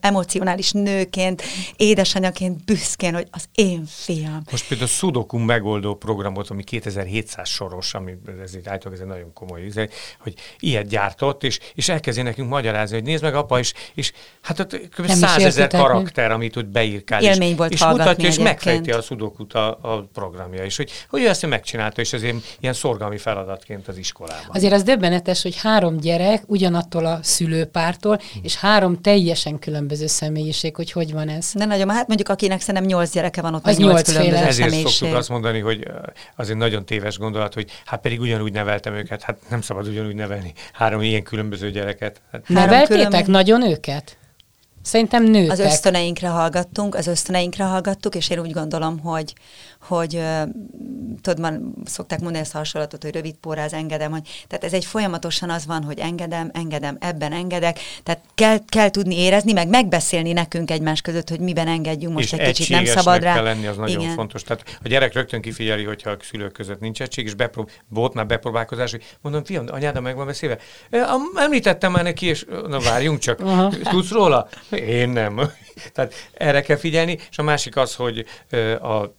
[0.00, 1.42] emocionális nőként,
[1.76, 4.42] édesanyaként büszkén, hogy az én fiam.
[4.50, 9.10] Most például a Sudoku megoldó programot, ami 2700 soros, ami ez egy, állítólag ez egy
[9.10, 9.88] nagyon komoly íze,
[10.20, 14.58] hogy ilyet gyártott, és, és elkezdi nekünk magyarázni, hogy nézd meg apa, és, és hát
[14.60, 15.06] ott kb.
[15.06, 17.22] százezer karakter, amit ott beírkál.
[17.22, 21.28] Élmény volt és mutatja, és megfejti a Sudokut a, a programja, és hogy, hogy ő
[21.28, 24.50] ezt megcsinálta, és ezért ilyen szorgalmi feladatként az iskolában.
[24.52, 30.92] Azért az döbbenetes, hogy három gyerek ugyanattól a szülőpártól, és három teljesen különböző személyiség, hogy
[30.92, 31.50] hogy van ez.
[31.54, 34.92] De nagyon, hát mondjuk akinek szerintem nyolc gyereke van, ott az nyolc különböző Ezért személyiség.
[34.92, 35.86] szoktuk azt mondani, hogy
[36.36, 40.14] az egy nagyon téves gondolat, hogy hát pedig ugyanúgy neveltem őket, hát nem szabad ugyanúgy
[40.14, 42.20] nevelni három ilyen különböző gyereket.
[42.32, 42.48] Hát.
[42.48, 43.32] Neveltétek különböző...
[43.32, 44.16] nagyon őket?
[44.82, 45.50] Szerintem nőtek.
[45.50, 49.34] Az ösztöneinkre hallgattunk, az ösztöneinkre hallgattuk, és én úgy gondolom, hogy,
[49.88, 50.20] hogy
[51.22, 54.84] tudod, van, szokták mondani ezt a hasonlatot, hogy rövid póráz, engedem, hogy, tehát ez egy
[54.84, 60.32] folyamatosan az van, hogy engedem, engedem, ebben engedek, tehát kell, kell tudni érezni, meg megbeszélni
[60.32, 63.34] nekünk egymás között, hogy miben engedjünk most és egy kicsit, nem szabad rá.
[63.34, 64.14] kell lenni, az nagyon Igen.
[64.14, 64.42] fontos.
[64.42, 68.26] Tehát a gyerek rögtön kifigyeli, hogyha a szülők között nincs egység, és beprób- volt már
[68.26, 70.58] bepróbálkozás, hogy mondom, fiam, anyáda meg van beszélve.
[71.34, 73.42] Említettem már neki, és na várjunk csak,
[73.82, 74.48] tudsz róla?
[74.70, 75.40] Én nem.
[75.94, 78.24] Tehát erre kell figyelni, és a másik az, hogy
[78.82, 79.16] a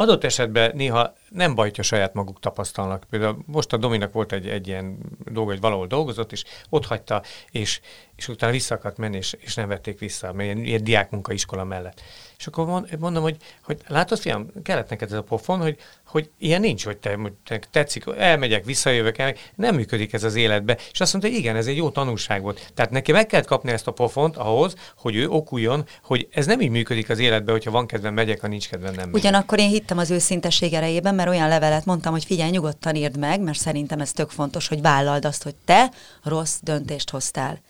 [0.00, 3.04] adott esetben néha nem baj, hogy saját maguk tapasztalnak.
[3.10, 7.22] Például most a Dominak volt egy, egy ilyen dolga, hogy valahol dolgozott, és ott hagyta,
[7.50, 7.80] és,
[8.16, 12.02] és utána vissza akart menni, és, és nem vették vissza, mert ilyen, ilyen diákmunkaiskola mellett.
[12.38, 16.60] És akkor mondom, hogy, hogy látod, fiam, kellett neked ez a pofon, hogy, hogy ilyen
[16.60, 20.78] nincs, hogy te, te tetszik, elmegyek, visszajövök, el, nem működik ez az életbe.
[20.92, 22.72] És azt mondta, hogy igen, ez egy jó tanulság volt.
[22.74, 26.60] Tehát neki meg kellett kapni ezt a pofont ahhoz, hogy ő okuljon, hogy ez nem
[26.60, 29.14] így működik az életbe, hogyha van kedvem megyek, ha nincs kedvem nem megyek.
[29.14, 33.40] Ugyanakkor én hittem az őszintesség erejében, mert olyan levelet mondtam, hogy figyelj, nyugodtan írd meg,
[33.40, 35.90] mert szerintem ez tök fontos, hogy vállald azt, hogy te
[36.22, 37.60] rossz döntést hoztál.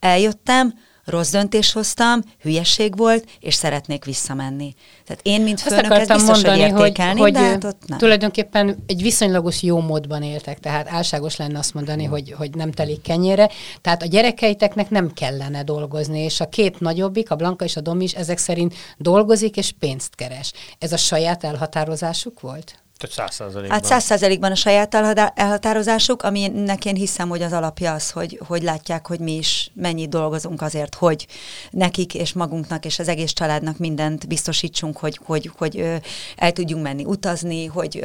[0.00, 4.74] Eljöttem, rossz döntés hoztam, hülyeség volt, és szeretnék visszamenni.
[5.06, 7.98] Tehát én, mint főnök, ezt biztos, mondani, hogy értékelni, hogy, de hát ott nem.
[7.98, 13.02] tulajdonképpen egy viszonylagos jó módban éltek, tehát álságos lenne azt mondani, hogy, hogy nem telik
[13.02, 13.50] kenyére.
[13.80, 18.00] Tehát a gyerekeiteknek nem kellene dolgozni, és a két nagyobbik, a Blanka és a Dom
[18.00, 20.52] is ezek szerint dolgozik és pénzt keres.
[20.78, 22.81] Ez a saját elhatározásuk volt?
[23.10, 23.70] Száz százalékban.
[23.70, 24.94] Hát száz százalékban a saját
[25.34, 30.08] elhatározásuk, aminek én hiszem, hogy az alapja az, hogy, hogy látják, hogy mi is mennyit
[30.08, 31.26] dolgozunk azért, hogy
[31.70, 36.00] nekik és magunknak és az egész családnak mindent biztosítsunk, hogy, hogy, hogy
[36.36, 38.04] el tudjunk menni utazni, hogy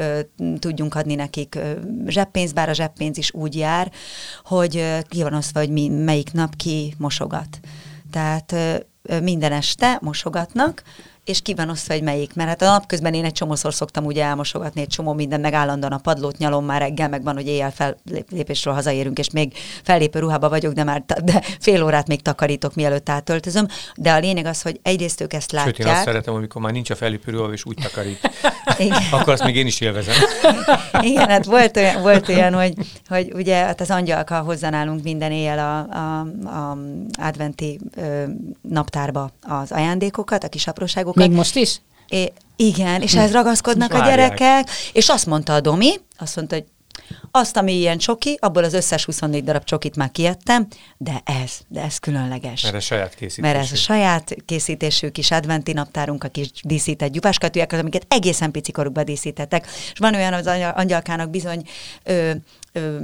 [0.59, 1.57] tudjunk adni nekik
[2.05, 3.91] zseppénzt, bár a zseppénz is úgy jár,
[4.43, 7.59] hogy ki van osztva, hogy mi, melyik nap ki mosogat.
[8.11, 8.55] Tehát
[9.21, 10.83] minden este mosogatnak,
[11.27, 12.33] és ki van osztva, hogy melyik.
[12.33, 15.91] Mert hát a napközben én egy csomószor szoktam ugye elmosogatni egy csomó minden, meg állandóan
[15.91, 20.49] a padlót nyalom már reggel, meg van, hogy éjjel fellépésről hazaérünk, és még fellépő ruhába
[20.49, 23.67] vagyok, de már de fél órát még takarítok, mielőtt átöltözöm.
[23.95, 25.75] De a lényeg az, hogy egyrészt ők ezt látják.
[25.75, 28.19] Sőt, én azt szeretem, amikor már nincs a fellépő ruha, és úgy takarít.
[28.77, 29.01] Igen.
[29.11, 30.15] Akkor azt még én is élvezem.
[31.01, 32.73] Igen, hát volt olyan, volt olyan hogy,
[33.07, 36.77] hogy ugye hát az angyalka hozzá nálunk minden éjjel a, a, a
[37.21, 38.23] adventi ö,
[38.61, 41.81] naptárba az ajándékokat, a kis apróságokat, még most is?
[42.09, 46.65] É, igen, és ehhez ragaszkodnak a gyerekek, és azt mondta a Domi, azt mondta, hogy
[47.31, 51.81] azt, ami ilyen csoki, abból az összes 24 darab csokit már kiettem, de ez, de
[51.81, 52.61] ez különleges.
[52.61, 53.41] Mert ez saját készítésű.
[53.41, 59.05] Mert ez a saját készítésű kis adventi naptárunk, a kis díszített gyupáskatűek, amiket egészen picikorukban
[59.05, 59.65] díszítettek.
[59.65, 61.67] És van olyan az angyalkának bizony
[62.03, 62.31] ö,
[62.71, 62.97] ö,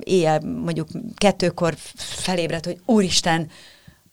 [0.00, 3.50] éjjel mondjuk kettőkor felébredt, hogy úristen,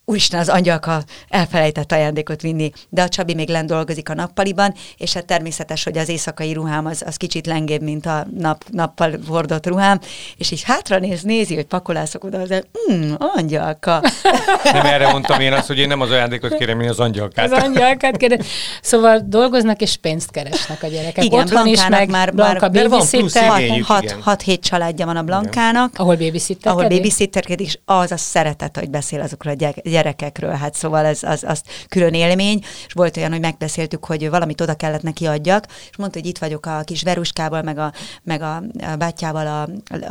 [0.05, 5.13] úristen, az angyalka elfelejtett ajándékot vinni, de a Csabi még lent dolgozik a nappaliban, és
[5.13, 9.67] hát természetes, hogy az éjszakai ruhám az, az kicsit lengébb, mint a nap, nappal hordott
[9.67, 9.99] ruhám,
[10.37, 14.01] és így hátra néz, nézi, hogy pakolászok oda, az mm, angyalka.
[14.63, 17.51] Nem erre mondtam én azt, hogy én nem az ajándékot kérem, én az angyalkát.
[17.51, 18.39] Az angyalkát kérem.
[18.81, 21.23] Szóval dolgoznak és pénzt keresnek a gyerekek.
[21.23, 23.85] Igen, Otthon is, meg már, Blanka már babysitter, igényük.
[24.25, 26.71] 6-7 családja van a Blankának, ahol babysitter.
[26.71, 30.51] ahol babysitterkedik, és az a szeretet, hogy beszél azokról a gyere- gyerekekről.
[30.51, 34.73] Hát szóval ez az, az külön élmény, és volt olyan, hogy megbeszéltük, hogy valamit oda
[34.73, 38.55] kellett neki adjak, és mondta, hogy itt vagyok a kis Veruskával, meg a, meg a,
[38.91, 39.61] a bátyával a,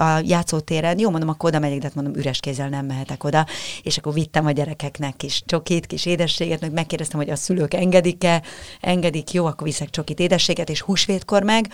[0.03, 0.99] a játszótéren.
[0.99, 3.47] Jó, mondom, akkor oda megyek, de hát mondom, üres kézzel nem mehetek oda.
[3.83, 8.43] És akkor vittem a gyerekeknek kis csokit, kis édességet, meg megkérdeztem, hogy a szülők engedik-e,
[8.81, 11.69] engedik, jó, akkor viszek csokit, édességet, és húsvétkor meg,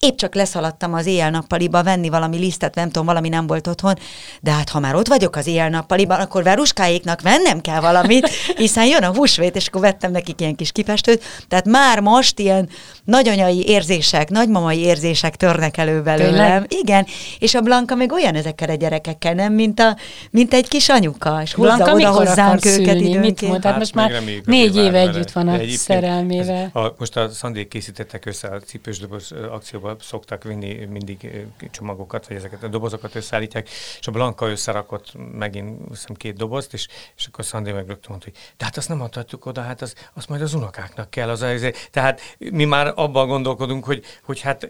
[0.00, 3.94] épp csak leszaladtam az éjjel-nappaliba venni valami lisztet, nem tudom, valami nem volt otthon,
[4.40, 9.02] de hát ha már ott vagyok az éjjel-nappaliban, akkor Veruskáéknak vennem kell valamit, hiszen jön
[9.02, 12.68] a húsvét, és akkor vettem nekik ilyen kis kifestőt, tehát már most ilyen
[13.04, 16.34] nagyanyai érzések, nagymamai érzések törnek elő belőlem.
[16.34, 16.66] Tényleg?
[16.68, 17.06] Igen,
[17.38, 19.96] és a Blanka még olyan ezekkel a gyerekekkel, nem, mint, a,
[20.30, 23.00] mint egy kis anyuka, és hozza Blanka oda hozzánk őket szülni?
[23.00, 23.50] Mit időnként.
[23.50, 23.62] mond?
[23.62, 26.70] Tehát most még már négy éve együtt van a szerelmével.
[26.74, 29.58] ez A, most a Szandék készítettek össze a cipős doboz ö,
[29.90, 33.68] akcióba, szoktak vinni mindig csomagokat, vagy ezeket a dobozokat összeállítják,
[34.00, 38.28] és a Blanka összerakott megint hiszem, két dobozt, és, és akkor Szandé meg rögtön mondta,
[38.32, 41.28] hogy de hát azt nem adhatjuk oda, hát az, az majd az unokáknak kell.
[41.28, 44.68] Az, az, tehát mi már abban gondolkodunk, hogy, hogy hát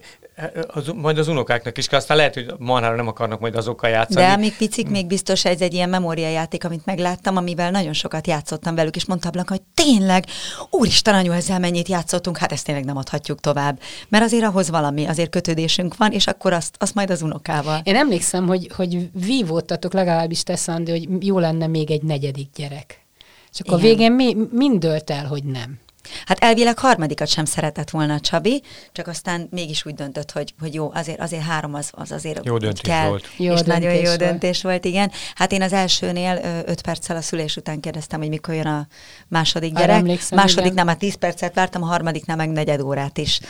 [0.66, 4.26] az, majd az unokáknak is kell, aztán lehet, hogy marhára nem akarnak majd azokkal játszani.
[4.26, 8.74] De amíg picik, még biztos ez egy ilyen memóriajáték, amit megláttam, amivel nagyon sokat játszottam
[8.74, 10.24] velük, és mondtam Blanka, hogy tényleg,
[10.70, 13.80] úristen anyu, ezzel mennyit játszottunk, hát ezt tényleg nem adhatjuk tovább.
[14.08, 17.80] Mert azért ahhoz valami, azért kötődésünk van, és akkor azt, azt majd az unokával.
[17.84, 23.04] Én emlékszem, hogy, hogy vívódtatok legalábbis te, Szandi, hogy jó lenne még egy negyedik gyerek.
[23.52, 23.90] És akkor a Igen.
[23.90, 25.78] végén mi, mind dölt el, hogy nem.
[26.26, 30.74] Hát elvileg harmadikat sem szeretett volna a Csabi, csak aztán mégis úgy döntött, hogy, hogy
[30.74, 33.28] jó, azért, azért három az, az azért Jó döntés kell, volt.
[33.36, 34.18] Jó és nagyon döntés jó volt.
[34.18, 35.10] döntés volt, igen.
[35.34, 38.86] Hát én az elsőnél öt perccel a szülés után kérdeztem, hogy mikor jön a
[39.28, 40.02] második gyerek.
[40.30, 40.86] Másodiknál igen.
[40.86, 43.40] már tíz percet vártam, a harmadiknál meg negyed órát is.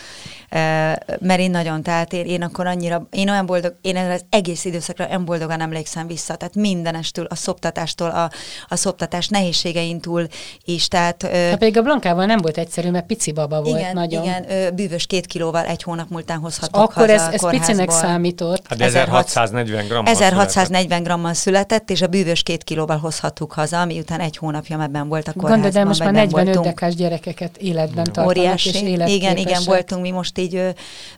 [1.21, 4.65] Mert én nagyon, tehát én, én akkor annyira, én olyan boldog, én erre az egész
[4.65, 8.31] időszakra olyan boldogan emlékszem vissza, tehát mindenestől, a szoptatástól, a,
[8.69, 10.27] a szoptatás nehézségein túl
[10.65, 11.23] is, tehát...
[11.23, 14.23] ö, Hát pedig a Blankával nem volt egyszerű, mert pici baba volt igen, nagyon.
[14.23, 17.51] igen, ö, bűvös két kilóval egy hónap múltán hozhatok Akkor haza ez, ez kórházból.
[17.51, 18.63] picinek számított.
[18.69, 20.05] Hát 1640 gramm.
[20.07, 25.29] 1640 grammal született, és a bűvös két kilóval hozhattuk haza, miután egy hónapja ebben volt
[25.29, 25.51] a kórházban.
[25.51, 26.75] Gondolod, de most már benn 45 voltunk.
[26.75, 28.69] dekás gyerekeket életben tartanak, Óriási.
[28.69, 29.39] és Igen, életképesek.
[29.39, 30.69] igen, voltunk mi most így ö,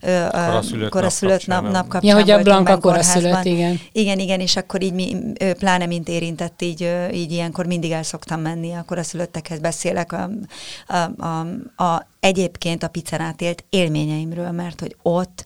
[0.01, 1.73] ö, a Koraszülött koraszülött nap nap, kapcsán.
[1.83, 2.11] nap kapcsán.
[2.11, 3.81] Ja, hogy a Blanka koraszülött, igen.
[3.93, 7.91] Igen, igen, és akkor így mi, ö, pláne mint érintett, így, ö, így ilyenkor mindig
[7.91, 10.31] el szoktam menni, a koraszülöttekhez beszélek a,
[10.89, 11.41] a, a,
[11.85, 15.45] a, egyébként a pizzán élt élményeimről, mert hogy ott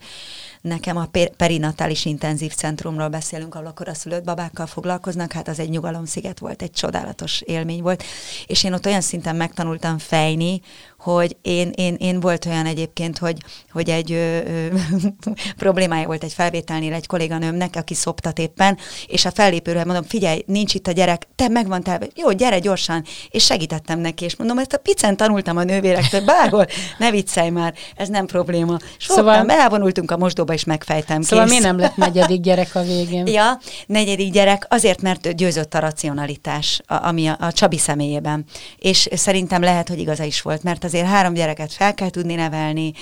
[0.60, 5.68] nekem a per- perinatális intenzív centrumról beszélünk, ahol a koraszülött babákkal foglalkoznak, hát az egy
[5.68, 8.04] nyugalomsziget volt, egy csodálatos élmény volt,
[8.46, 10.60] és én ott olyan szinten megtanultam fejni,
[10.98, 13.36] hogy én, én, én volt olyan egyébként, hogy,
[13.72, 14.66] hogy egy ö, ö,
[15.56, 20.74] problémája volt egy felvételnél egy kolléganőmnek, aki szoptat éppen, és a fellépőről mondom, figyelj, nincs
[20.74, 24.72] itt a gyerek, te megvan telve, jó, gyere gyorsan, és segítettem neki, és mondom, ezt
[24.72, 26.66] a picen tanultam a nővérektől, bárhol,
[26.98, 28.76] ne viccelj már, ez nem probléma.
[28.98, 31.54] És Szóval- elvonultunk a mosdóba, és megfejtem, Szóval kész.
[31.54, 33.26] miért nem lett negyedik gyerek a végén?
[33.36, 38.44] Ja, negyedik gyerek, azért, mert győzött a racionalitás, a, ami a, a Csabi személyében.
[38.78, 42.92] És szerintem lehet, hogy igaza is volt, mert azért három gyereket fel kell tudni nevelni,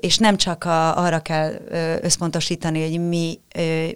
[0.00, 1.52] és nem csak a, arra kell
[2.02, 3.40] összpontosítani, hogy mi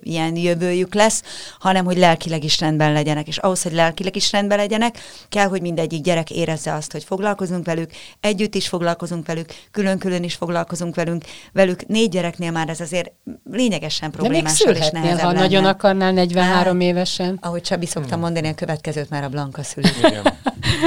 [0.03, 1.23] ilyen jövőjük lesz,
[1.59, 3.27] hanem hogy lelkileg is rendben legyenek.
[3.29, 7.65] És ahhoz, hogy lelkileg is rendben legyenek, kell, hogy mindegyik gyerek érezze azt, hogy foglalkozunk
[7.65, 7.91] velük,
[8.21, 11.87] együtt is foglalkozunk velük, külön-külön is foglalkozunk velünk, velük.
[11.87, 13.13] Négy gyereknél már ez azért
[13.51, 15.41] lényegesen De még problémásabb és nehezebb ha lenne.
[15.41, 16.83] nagyon akarnál 43 Hát.
[16.83, 17.39] évesen.
[17.41, 19.89] Ahogy Csabi szoktam mondani, a következőt már a Blanka szüli.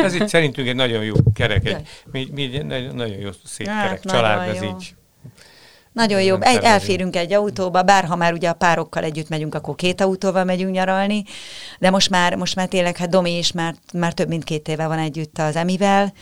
[0.04, 3.86] Ez itt szerintünk egy nagyon jó kerek, egy, mi, mi egy nagyon, jó, szép Hát,
[3.86, 4.70] kerek család, ez jó.
[4.70, 4.96] így.
[5.96, 6.42] Nagyon jobb.
[6.42, 10.44] Egy, elférünk egy autóba, bár ha már ugye a párokkal együtt megyünk, akkor két autóval
[10.44, 11.24] megyünk nyaralni,
[11.80, 14.88] de most már, most már tényleg, hát Domi is már, már több mint két éve
[14.88, 16.14] van együtt az Emivel,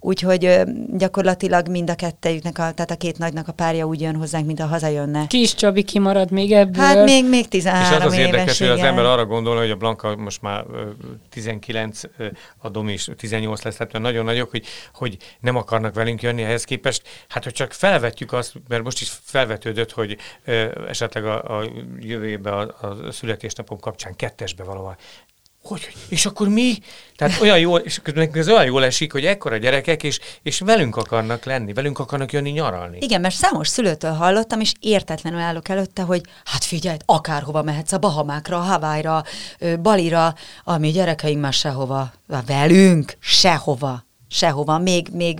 [0.00, 0.60] úgyhogy
[0.96, 4.60] gyakorlatilag mind a kettejüknek, a, tehát a két nagynak a párja úgy jön hozzánk, mint
[4.60, 5.26] a hazajönne.
[5.26, 6.84] Kis Csabi kimarad még ebből.
[6.84, 9.70] Hát még, még És 13 az az éves, érdekes, hogy az ember arra gondol, hogy
[9.70, 10.82] a Blanka most már ö,
[11.28, 12.26] 19, ö,
[12.58, 16.64] a Domi is 18 lesz, tehát nagyon nagyok, hogy, hogy nem akarnak velünk jönni ehhez
[16.64, 17.02] képest.
[17.28, 20.18] Hát, hogy csak felvetjük azt, mert most is felvetődött, hogy
[20.88, 24.96] esetleg a, a jövő a, a születésnapom kapcsán kettesbe valahol
[25.62, 26.78] hogy, és akkor mi?
[27.16, 28.00] Tehát olyan jól, és
[28.32, 32.50] ez olyan jól esik, hogy ekkora gyerekek, és, és velünk akarnak lenni, velünk akarnak jönni
[32.50, 32.98] nyaralni.
[33.00, 37.98] Igen, mert számos szülőtől hallottam, és értetlenül állok előtte, hogy hát figyelj, akárhova mehetsz, a
[37.98, 39.24] Bahamákra, a Hawaii-ra,
[39.82, 42.12] Balira, ami gyerekeink már sehova,
[42.46, 45.38] velünk sehova sehova, még, még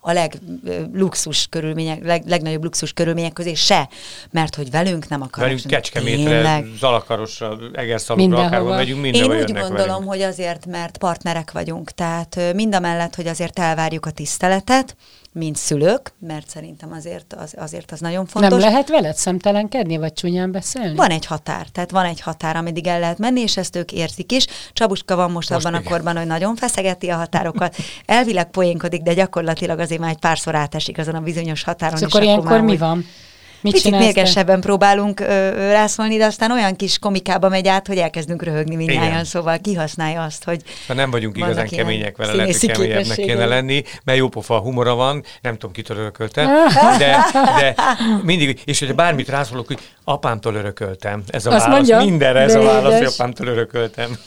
[0.00, 3.88] a legluxus körülmények, leg, legnagyobb luxus körülmények közé se,
[4.30, 5.50] mert hogy velünk nem akarnak.
[5.50, 10.08] Velünk Kecskemétre, Zalakarosra, Egerszalonra, akárhol megyünk, mindenhol Én úgy gondolom, velünk.
[10.08, 14.96] hogy azért, mert partnerek vagyunk, tehát mind a mellett, hogy azért elvárjuk a tiszteletet,
[15.32, 18.50] mint szülők, mert szerintem azért az, azért az nagyon fontos.
[18.50, 20.96] Nem lehet veled szemtelenkedni, vagy csúnyán beszélni?
[20.96, 24.32] Van egy határ, tehát van egy határ, ameddig el lehet menni, és ezt ők érzik
[24.32, 24.46] is.
[24.72, 25.92] Csabuska van most, most abban igen.
[25.92, 27.76] a korban, hogy nagyon feszegeti a határokat.
[28.06, 31.98] Elvileg poénkodik, de gyakorlatilag azért már egy párszor átesik azon a bizonyos határon.
[31.98, 33.04] És, akkor ilyenkor már, mi van?
[33.60, 38.42] Mit Picit mérgesebben próbálunk ö, rászólni, de aztán olyan kis komikába megy át, hogy elkezdünk
[38.42, 40.62] röhögni mindjárt, szóval kihasználja azt, hogy...
[40.86, 44.58] Ha nem vagyunk igazán kemények vele, lehet, hogy keményebbnek kéne lenni, mert jó pofa a
[44.58, 46.48] humora van, nem tudom, kitől örököltem,
[46.98, 47.16] de,
[47.58, 47.74] de
[48.22, 52.54] mindig, és hogyha bármit rászólok, hogy apámtól örököltem, ez a azt válasz, mondja, mindenre ez
[52.54, 54.18] a válasz, hogy apámtól örököltem.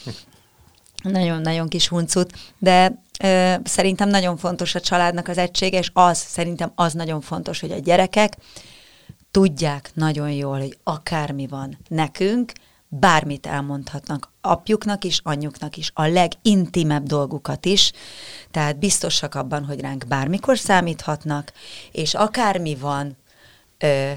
[1.04, 6.72] Nagyon-nagyon kis huncut, de ö, szerintem nagyon fontos a családnak az egysége, és az, szerintem
[6.76, 8.34] az nagyon fontos, hogy a gyerekek
[9.34, 12.52] tudják nagyon jól, hogy akármi van nekünk,
[12.88, 17.92] bármit elmondhatnak apjuknak is, anyjuknak is, a legintimebb dolgukat is,
[18.52, 21.52] tehát biztosak abban, hogy ránk bármikor számíthatnak,
[21.92, 23.18] és akármi van,
[23.78, 24.12] ö,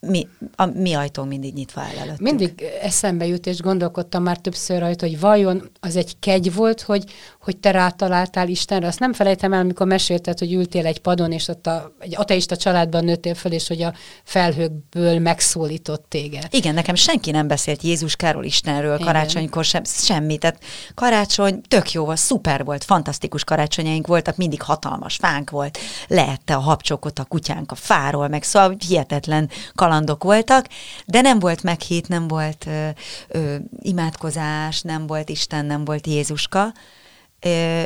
[0.00, 2.20] mi, a mi ajtó mindig nyitva áll előttük.
[2.20, 7.04] Mindig eszembe jut, és gondolkodtam már többször rajta, hogy vajon az egy kegy volt, hogy,
[7.40, 8.86] hogy te rátaláltál Istenre.
[8.86, 12.56] Azt nem felejtem el, amikor mesélted, hogy ültél egy padon, és ott a, egy ateista
[12.56, 16.46] családban nőttél föl, és hogy a felhőkből megszólított téged.
[16.50, 19.06] Igen, nekem senki nem beszélt Jézuskáról, Istenről, Igen.
[19.06, 20.38] karácsonykor sem, semmi.
[20.38, 20.62] Tehát
[20.94, 26.60] karácsony tök jó volt, szuper volt, fantasztikus karácsonyaink voltak, mindig hatalmas fánk volt, lehette a
[26.60, 30.66] habcsokot a kutyánk a fáról, meg szóval hihetetlen kalandok voltak,
[31.06, 32.88] de nem volt meghét, nem volt ö,
[33.28, 36.72] ö, imádkozás, nem volt Isten, nem volt Jézuska,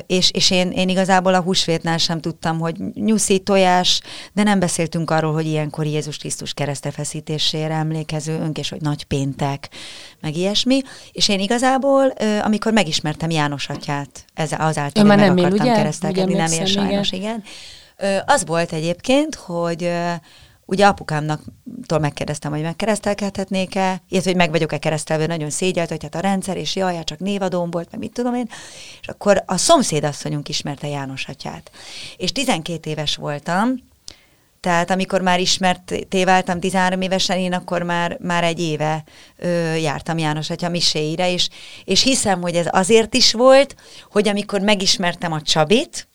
[0.06, 4.00] és, és én, én igazából a húsvétnál sem tudtam, hogy nyuszi, tojás,
[4.32, 9.68] de nem beszéltünk arról, hogy ilyenkor Jézus Krisztus keresztefeszítésére emlékezünk, és hogy nagy péntek,
[10.20, 10.80] meg ilyesmi.
[11.12, 12.06] És én igazából,
[12.42, 17.12] amikor megismertem János atyát, ez azáltal, hogy meg nem akartam él, keresztelkedni, nem ér sajnos,
[17.12, 17.42] igen.
[17.98, 18.22] igen.
[18.26, 19.90] Az volt egyébként, hogy
[20.66, 21.42] ugye apukámnak
[22.00, 26.76] megkérdeztem, hogy megkeresztelkedhetnék-e, illetve hogy meg vagyok-e keresztelve, nagyon szégyelt, hogy hát a rendszer, és
[26.76, 28.48] jaj, hát csak névadóm volt, meg mit tudom én.
[29.00, 31.70] És akkor a szomszédasszonyunk ismerte János atyát.
[32.16, 33.74] És 12 éves voltam,
[34.60, 39.04] tehát amikor már ismerté váltam 13 évesen, én akkor már, már egy éve
[39.36, 41.48] ö, jártam János Atya miséire, és,
[41.84, 43.74] és hiszem, hogy ez azért is volt,
[44.10, 46.08] hogy amikor megismertem a Csabit,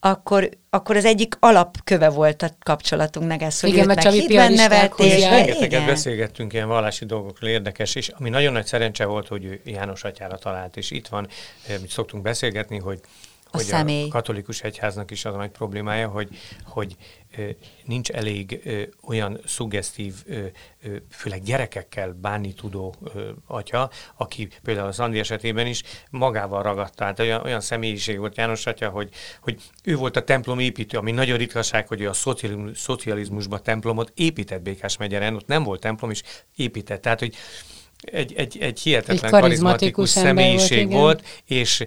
[0.00, 5.20] akkor, akkor az egyik alapköve volt a kapcsolatunknak ez, hogy Igen, mert Csabi hitben nevelték.
[5.20, 10.04] Rengeteget beszélgettünk ilyen vallási dolgokról, érdekes, és ami nagyon nagy szerencse volt, hogy ő János
[10.04, 11.28] atyára talált, és itt van,
[11.80, 13.00] mit szoktunk beszélgetni, hogy
[13.50, 14.04] a személy.
[14.04, 16.28] a katolikus egyháznak is az a nagy problémája, hogy,
[16.64, 16.96] hogy
[17.84, 18.60] nincs elég
[19.02, 20.14] olyan szuggesztív,
[21.10, 22.94] főleg gyerekekkel bánni tudó
[23.46, 26.94] atya, aki például a Szandi esetében is magával ragadta.
[26.94, 31.10] Tehát olyan, olyan személyiség volt János atya, hogy, hogy ő volt a templom építő, ami
[31.10, 32.14] nagyon ritkaság, hogy ő a
[32.74, 36.22] szocializmusban templomot épített Békás megyeren, ott nem volt templom, és
[36.56, 37.00] épített.
[37.00, 37.34] Tehát, hogy
[38.00, 41.86] egy, egy, egy hihetetlen egy karizmatikus, karizmatikus személyiség volt, volt és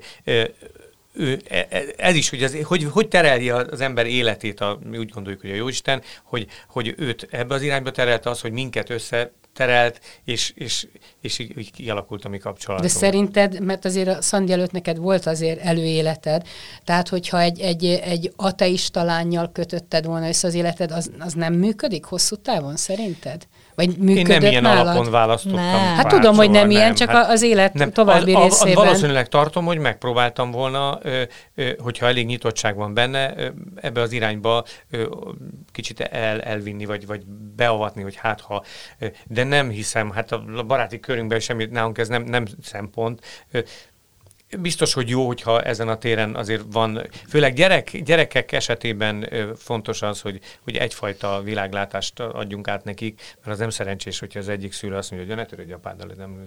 [1.14, 4.98] ő, e, e, ez is, hogy, az, hogy, hogy terelje az ember életét, a, mi
[4.98, 8.90] úgy gondoljuk, hogy a Jóisten, hogy, hogy őt ebbe az irányba terelte az, hogy minket
[8.90, 10.88] össze terelt, és, és,
[11.22, 12.92] és így, így kialakult a mi kapcsolatunk.
[12.92, 16.48] De szerinted, mert azért a Szandi előtt neked volt azért előéleted,
[16.84, 21.54] tehát hogyha egy, egy, egy ateista lányjal kötötted volna össze az életed, az, az nem
[21.54, 23.48] működik hosszú távon szerinted?
[23.76, 24.88] Vagy működött Én nem ilyen nálad?
[24.88, 25.60] alapon választottam.
[25.60, 25.96] Nem.
[25.96, 27.92] Hát tudom, hogy nem, nem ilyen, csak hát az élet nem.
[27.92, 28.76] további a, részében.
[28.76, 31.22] A, valószínűleg tartom, hogy megpróbáltam volna, ö,
[31.56, 35.08] ö, hogyha elég nyitottság van benne, ö, ebbe az irányba ö,
[35.72, 38.64] kicsit el, elvinni, vagy, vagy beavatni, hogy hát ha,
[39.00, 43.22] ö, de nem hiszem, hát a baráti körünkben semmi, nálunk ez nem, nem szempont.
[43.52, 43.60] Ö,
[44.60, 50.22] Biztos, hogy jó, hogyha ezen a téren azért van, főleg gyerek, gyerekek esetében fontos az,
[50.22, 54.96] hogy, hogy egyfajta világlátást adjunk át nekik, mert az nem szerencsés, hogyha az egyik szülő
[54.96, 56.42] azt mondja, hogy ne törődj apáddal, nem,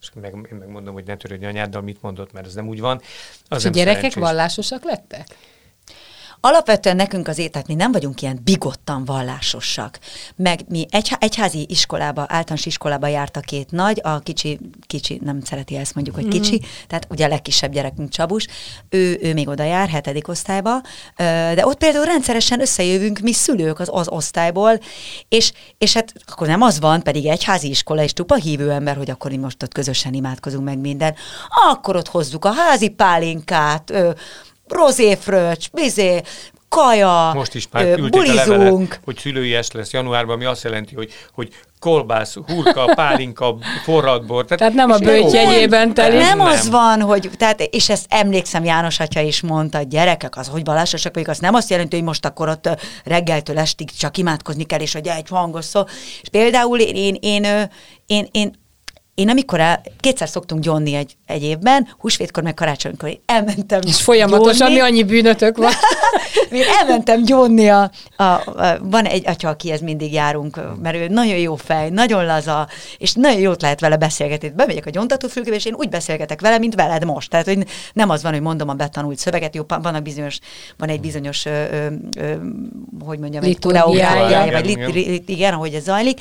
[0.00, 3.00] és meg, én megmondom, hogy ne törődj anyáddal, mit mondott, mert ez nem úgy van.
[3.48, 4.22] Az és a gyerekek szerencsés.
[4.22, 5.26] vallásosak lettek?
[6.40, 9.98] Alapvetően nekünk az tehát mi nem vagyunk ilyen bigottan vallásosak.
[10.36, 15.40] Meg mi egy, egyházi iskolába, általános iskolába járt a két nagy, a kicsi, kicsi, nem
[15.40, 16.68] szereti ezt mondjuk, hogy kicsi, mm.
[16.86, 18.46] tehát ugye a legkisebb gyerekünk Csabus,
[18.88, 20.82] ő, ő még oda jár, hetedik osztályba,
[21.54, 24.80] de ott például rendszeresen összejövünk mi szülők az, az osztályból,
[25.28, 29.10] és, és hát akkor nem az van, pedig egyházi iskola, és tupa hívő ember, hogy
[29.10, 31.14] akkor mi most ott közösen imádkozunk meg minden,
[31.68, 33.92] akkor ott hozzuk a házi pálinkát,
[34.68, 36.22] rozéfröcs, bizé,
[36.68, 38.48] kaja, Most is már küldték bulizunk.
[38.48, 41.48] a levelet, hogy szülői est lesz januárban, ami azt jelenti, hogy, hogy
[41.78, 44.44] kolbász, hurka, pálinka, forradbor.
[44.44, 46.18] Tehát, tehát nem a bőt jegyében telik.
[46.18, 50.48] Nem, nem az van, hogy, tehát, és ezt emlékszem, János atya is mondta, gyerekek, az,
[50.48, 52.68] hogy vallásosak vagyok, az nem azt jelenti, hogy most akkor ott
[53.04, 55.82] reggeltől estig csak imádkozni kell, és hogy egy hangos szó.
[56.22, 57.68] És például én, én, én, én,
[58.06, 58.52] én, én
[59.18, 64.02] én amikor el, kétszer szoktunk gyonni egy, egy évben, húsvétkor meg karácsonykor, én elmentem És
[64.02, 65.72] folyamatosan mi annyi bűnötök van?
[66.50, 71.36] én elmentem gyonni a, a, a, van egy atya, akihez mindig járunk, mert ő nagyon
[71.36, 72.68] jó fej, nagyon laza,
[72.98, 74.48] és nagyon jót lehet vele beszélgetni.
[74.48, 77.30] Bemegyek a gyontatófülkébe, és én úgy beszélgetek vele, mint veled most.
[77.30, 80.38] Tehát, hogy nem az van, hogy mondom a betanult szöveget, jó, vannak bizonyos,
[80.76, 81.86] van egy bizonyos, ö, ö,
[82.18, 82.34] ö,
[83.04, 86.20] hogy mondjam, egy koreográfiája, vagy lit, lit, igen, ahogy ez zajlik,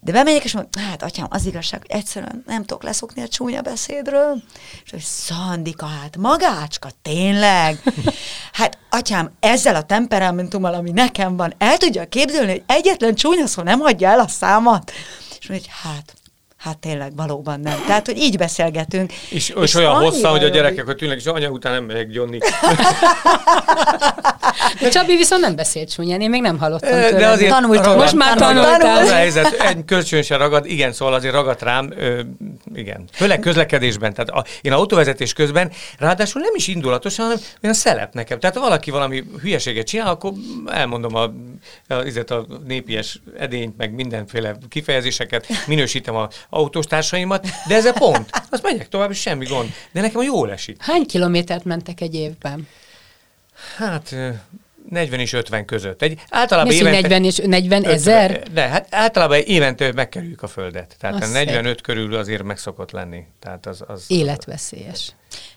[0.00, 3.60] de bemegyek, és mondom, hát atyám, az igazság, hogy egyszerűen nem tudok leszokni a csúnya
[3.60, 4.41] beszédről.
[4.84, 7.80] És hogy Szandika, hát magácska, tényleg?
[8.52, 13.62] Hát atyám, ezzel a temperamentummal, ami nekem van, el tudja képzelni, hogy egyetlen csúnya szó
[13.62, 14.92] nem hagyja el a számat?
[15.40, 16.14] És mondja, hogy hát,
[16.62, 17.82] Hát tényleg, valóban nem.
[17.86, 19.12] Tehát, hogy így beszélgetünk.
[19.12, 22.08] És, és, és olyan hossza, hogy a gyerekek, hogy tűnnek, és anya után nem megyek
[22.08, 22.38] gyonni.
[24.80, 27.18] De Csabi viszont nem beszélt csúnyán, én még nem hallottam tőle.
[27.18, 27.84] De azért Tanultam.
[27.84, 28.78] Ragad, Most már tanultál.
[28.78, 29.10] Tanult.
[29.10, 32.20] A helyzet, egy kölcsön se ragad, igen, szóval azért ragad rám, ö,
[32.74, 33.04] igen.
[33.12, 38.38] Főleg közlekedésben, tehát a, én autóvezetés közben, ráadásul nem is indulatosan, hanem olyan szelep nekem.
[38.38, 40.32] Tehát ha valaki valami hülyeséget csinál, akkor
[40.66, 41.22] elmondom a,
[41.88, 41.94] a,
[42.28, 48.30] a, a népies edényt, meg mindenféle kifejezéseket, minősítem a autóstársaimat, de ez a pont.
[48.50, 49.70] Azt megyek tovább, és semmi gond.
[49.92, 50.82] De nekem a jól esik.
[50.82, 52.68] Hány kilométert mentek egy évben?
[53.76, 54.14] Hát
[54.90, 56.02] 40 és 50 között.
[56.02, 58.42] Egy, általában évente, 40 és 40 ezer?
[58.52, 60.96] De hát általában évente megkerüljük a földet.
[61.00, 61.80] Tehát a 45 szép.
[61.80, 63.24] körül azért meg szokott lenni.
[63.38, 65.12] Tehát az, az, Életveszélyes.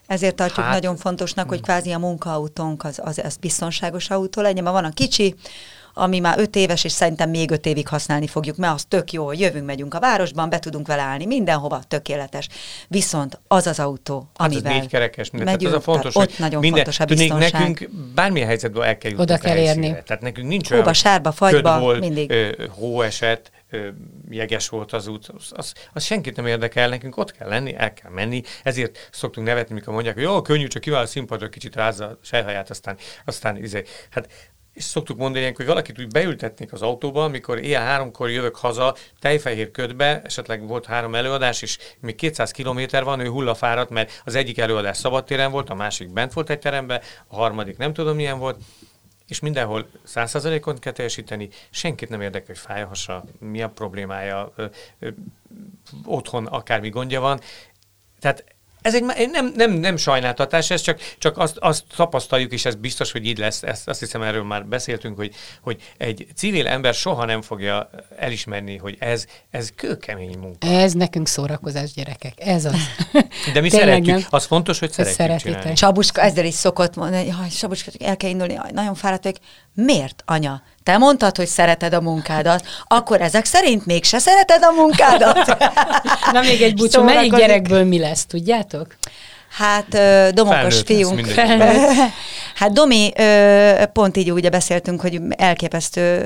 [0.07, 4.63] Ezért tartjuk hát, nagyon fontosnak, hogy kvázi a munkaautónk az, az, az biztonságos autó legyen,
[4.63, 5.35] mert van a kicsi,
[5.97, 9.25] ami már öt éves, és szerintem még öt évig használni fogjuk, mert az tök jó,
[9.25, 12.47] hogy jövünk, megyünk a városban, be tudunk vele állni mindenhova, tökéletes.
[12.87, 16.29] Viszont az az autó, hát amivel az négy kerekes, megyünk, tehát az a fontos, tehát
[16.29, 17.51] ott nagyon minden, fontos a biztonság.
[17.51, 19.87] nekünk bármilyen helyzetből el kell Oda kell érni.
[20.05, 22.31] Tehát nekünk nincs Hóba, olyan, sárba, fagyba, volt, mindig.
[22.31, 23.51] Ö, hó esett,
[24.29, 27.93] jeges volt az út, az, az, az senkit nem érdekel, nekünk ott kell lenni, el
[27.93, 31.75] kell menni, ezért szoktunk nevetni, mikor mondják, hogy jó, könnyű, csak kivál a színpadra, kicsit
[31.75, 33.83] rázza a sejhaját, aztán, aztán izé.
[34.09, 34.27] Hát
[34.75, 39.71] és szoktuk mondani, hogy valakit úgy beültetnék az autóba, amikor ilyen háromkor jövök haza, tejfehér
[39.71, 44.57] ködbe, esetleg volt három előadás, és még 200 kilométer van, ő hullafáradt, mert az egyik
[44.57, 48.57] előadás szabadtéren volt, a másik bent volt egy teremben, a harmadik nem tudom milyen volt,
[49.27, 54.65] és mindenhol százszerzalékon kell teljesíteni, senkit nem érdekel, hogy fáj a mi a problémája, ö,
[54.99, 55.09] ö,
[56.05, 57.39] otthon akármi gondja van.
[58.19, 58.54] Tehát
[58.85, 63.11] ez egy nem, nem, nem sajnáltatás, ez csak, csak azt, azt tapasztaljuk, és ez biztos,
[63.11, 67.25] hogy így lesz, ezt, azt hiszem erről már beszéltünk, hogy, hogy egy civil ember soha
[67.25, 70.67] nem fogja elismerni, hogy ez, ez kőkemény munka.
[70.67, 72.75] Ez nekünk szórakozás, gyerekek, ez az.
[73.53, 74.25] De mi szeretjük, nem.
[74.29, 75.53] az fontos, hogy szeretjük Szeretitek.
[75.53, 75.73] csinálni.
[75.73, 79.39] Csabuska ezzel is szokott mondani, hogy Csabuska, el kell indulni, nagyon fáradt vagyok.
[79.73, 80.61] Miért, anya?
[80.85, 85.57] Te mondtad, hogy szereted a munkádat, akkor ezek szerint mégse szereted a munkádat.
[86.33, 88.87] Na még egy búcsú, melyik gyerekből mi lesz, tudjátok?
[89.57, 89.97] Hát
[90.33, 91.27] domokos fiunk.
[92.55, 93.11] hát Domi,
[93.93, 96.21] pont így ugye beszéltünk, hogy elképesztő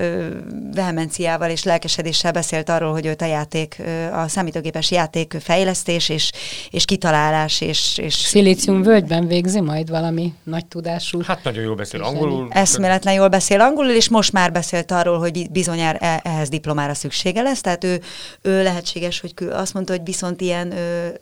[0.74, 6.32] vehemenciával és lelkesedéssel beszélt arról, hogy őt a játék, a számítógépes játék fejlesztés és,
[6.70, 7.98] és kitalálás és...
[7.98, 11.22] és Szilícium völgyben végzi majd valami nagy tudású.
[11.22, 12.48] Hát nagyon jól beszél angolul.
[12.52, 17.42] Eszméletlen jól beszél angolul, és most már beszélt arról, hogy bizonyára e, ehhez diplomára szüksége
[17.42, 18.02] lesz, tehát ő,
[18.42, 20.74] ő lehetséges, hogy azt mondta, hogy viszont ilyen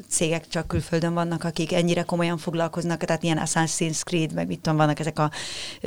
[0.09, 4.59] cégek csak külföldön vannak, akik ennyire ennyire komolyan foglalkoznak, tehát ilyen Assassin's Creed, meg mit
[4.59, 5.31] tudom, vannak ezek a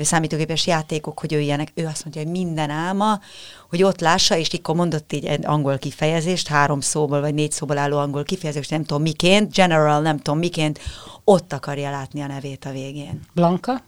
[0.02, 3.20] számítógépes játékok, hogy ő ilyenek, ő azt mondja, hogy minden álma,
[3.68, 7.78] hogy ott lássa, és akkor mondott így egy angol kifejezést, három szóból vagy négy szóból
[7.78, 10.80] álló angol kifejezést, nem tudom miként, general, nem tudom miként,
[11.24, 13.20] ott akarja látni a nevét a végén.
[13.34, 13.82] Blanka?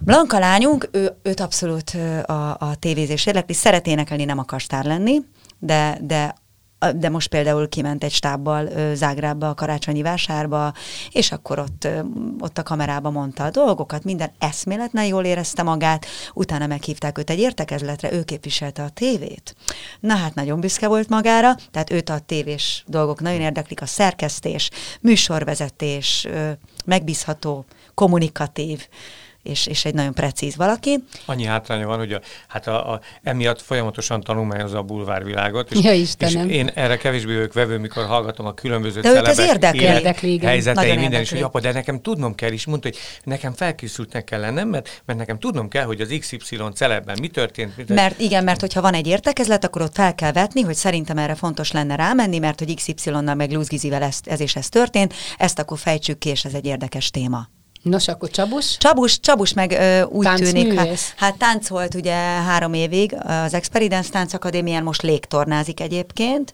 [0.00, 1.90] Blanka lányunk, ő, őt abszolút
[2.26, 5.20] a, a tévézés érdekli, szeret énekelni, nem akar lenni,
[5.58, 6.34] de, de
[6.96, 10.72] de most például kiment egy stábbal Zágrába a karácsonyi vásárba,
[11.10, 11.88] és akkor ott,
[12.38, 17.38] ott a kamerába mondta a dolgokat, minden eszméletlen jól érezte magát, utána meghívták őt egy
[17.38, 19.54] értekezletre, ő képviselte a tévét.
[20.00, 24.70] Na hát nagyon büszke volt magára, tehát őt a tévés dolgok nagyon érdeklik, a szerkesztés,
[25.00, 26.28] műsorvezetés,
[26.84, 27.64] megbízható,
[27.94, 28.88] kommunikatív,
[29.46, 31.04] és, és egy nagyon precíz valaki.
[31.24, 35.92] Annyi hátránya van, hogy a, hát a, a, emiatt folyamatosan tanulmányozza a bulvárvilágot, és, ja,
[35.92, 40.96] és én erre kevésbé vagyok vevő, mikor hallgatom a különböző de celebek érdekli, érdekli, helyzetei,
[40.96, 44.68] minden, is, hogy apa, de nekem tudnom kell, és mondta, hogy nekem felkészültnek kell lennem,
[44.68, 47.68] mert, mert nekem tudnom kell, hogy az XY celebben mi történt.
[47.76, 47.98] Mi történt.
[47.98, 51.34] Mert igen, mert hogyha van egy értekezlet, akkor ott fel kell vetni, hogy szerintem erre
[51.34, 55.78] fontos lenne rámenni, mert hogy XY-nal meg Luzgizivel ez, ez és ez történt, ezt akkor
[55.78, 57.48] fejtsük ki, és ez egy érdekes téma.
[57.88, 58.76] Nos, akkor Csabus?
[58.76, 64.32] Csabus, Csabus meg ö, úgy tűnik, hát, hát táncolt ugye három évig az Experience Tánc
[64.32, 66.52] Akadémián, most légtornázik egyébként.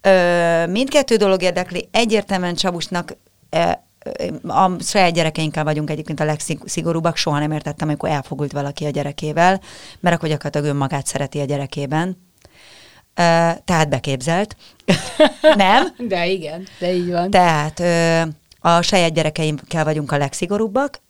[0.00, 3.16] Ö, mindkettő dolog érdekli, egyértelműen Csabusnak
[3.50, 3.70] ö,
[4.48, 9.60] a saját gyerekeinkkel vagyunk egyébként a legszigorúbbak, soha nem értettem, amikor elfogult valaki a gyerekével,
[10.00, 12.16] mert akkor gyakorlatilag önmagát szereti a gyerekében.
[13.64, 14.56] Tehát beképzelt.
[15.56, 15.94] nem?
[15.98, 17.30] De igen, de így van.
[17.30, 17.82] Tehát
[18.66, 21.00] a saját gyerekeinkkel vagyunk a legszigorúbbak.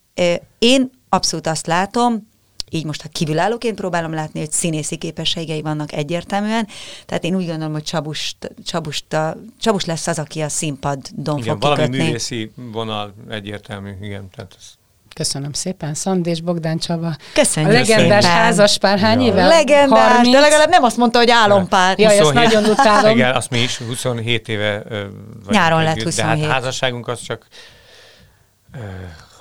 [0.59, 2.29] Én abszolút azt látom,
[2.71, 6.69] így most ha kívülállóként próbálom látni, hogy színészi képességei vannak egyértelműen.
[7.07, 9.05] Tehát én úgy gondolom, hogy Csabus, Csabus,
[9.61, 12.05] Csabus lesz az, aki a színpadon igen, fog valami kikötni.
[12.05, 14.31] művészi vonal egyértelmű, igen.
[14.31, 14.73] Tehát ez
[15.15, 17.17] Köszönöm szépen, Szand és Bogdán Csaba.
[17.35, 19.27] Köszönjük A legendás házaspár hány Ja.
[19.27, 19.47] éve?
[19.47, 20.35] Legendás, 30?
[20.35, 21.99] de legalább nem azt mondta, hogy álompár.
[21.99, 23.11] Jaj, ezt nagyon utálom.
[23.11, 26.53] Igen, azt mi is 27 éve ö, vagyunk Nyáron lett együtt, De hát 27.
[26.53, 27.47] házasságunk az csak
[28.75, 28.79] ö,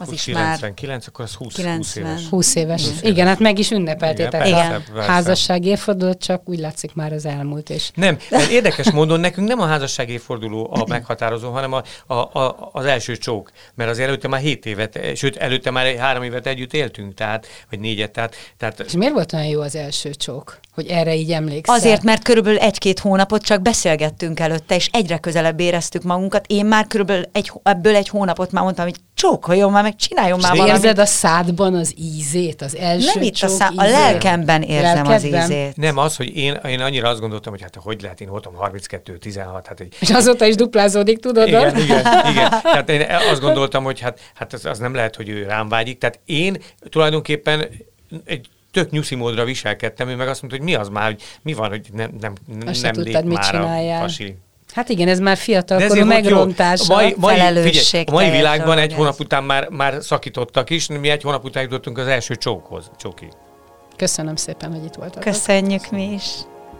[0.08, 2.12] Az is 99, akkor az 20, 20 90.
[2.12, 2.28] éves.
[2.30, 2.82] 20 éves.
[2.82, 3.12] 20 éves.
[3.12, 5.12] Igen, hát meg is ünnepeltétek Igen, a persze, persze.
[5.12, 9.60] házasság évfordulót, csak úgy látszik már az elmúlt, és Nem, mert érdekes módon nekünk nem
[9.60, 13.52] a házasság évforduló a meghatározó, hanem a, a, a, az első csók.
[13.76, 17.80] Mert az előtte már 7 évet, sőt, előtte már három évet együtt éltünk, tehát, vagy
[17.80, 21.76] négyet, tehát, tehát És miért volt olyan jó az első csók, hogy erre így emlékszel?
[21.76, 26.46] Azért, mert körülbelül egy-két hónapot csak beszélgettünk előtte, és egyre közelebb éreztük magunkat.
[26.48, 30.52] Én már körülbelül egy, ebből egy hónapot már mondtam, hogy csókoljon már, meg csináljon már
[30.52, 30.74] valamit.
[30.74, 35.42] érzed a szádban az ízét, az első Nem itt a, szá- a lelkemben érzem Lelkedben?
[35.42, 35.78] az ízét.
[35.78, 39.18] nem az, hogy én, én annyira azt gondoltam, hogy hát hogy lehet, én voltam 32,
[39.18, 41.48] 16, hát egy És azóta is duplázódik, tudod?
[41.48, 42.50] Igen, igen, igen.
[42.74, 45.98] Tehát én azt gondoltam, hogy hát, hát az, az nem lehet, hogy ő rám vágyik.
[45.98, 46.58] Tehát én
[46.90, 47.68] tulajdonképpen
[48.26, 51.54] egy tök nyuszi módra viselkedtem, ő meg azt mondta, hogy mi az már, hogy mi
[51.54, 54.00] van, hogy nem, nem, nem tudtad, lép mit már csináljál.
[54.00, 54.36] a fasi.
[54.74, 56.02] Hát igen, ez már fiatalkorú.
[56.02, 58.98] A mai, mai, felelősség figyelj, a mai világban egy ez.
[58.98, 62.92] hónap után már, már szakítottak is, mi egy hónap után jutottunk az első csókhoz.
[62.98, 63.28] Csóki.
[63.96, 65.24] Köszönöm szépen, hogy itt voltatok.
[65.24, 66.26] Köszönjük mi is.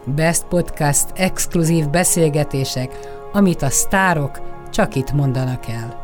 [0.04, 2.98] Best Podcast exkluzív beszélgetések,
[3.32, 4.40] amit a sztárok
[4.72, 6.03] csak itt mondanak el.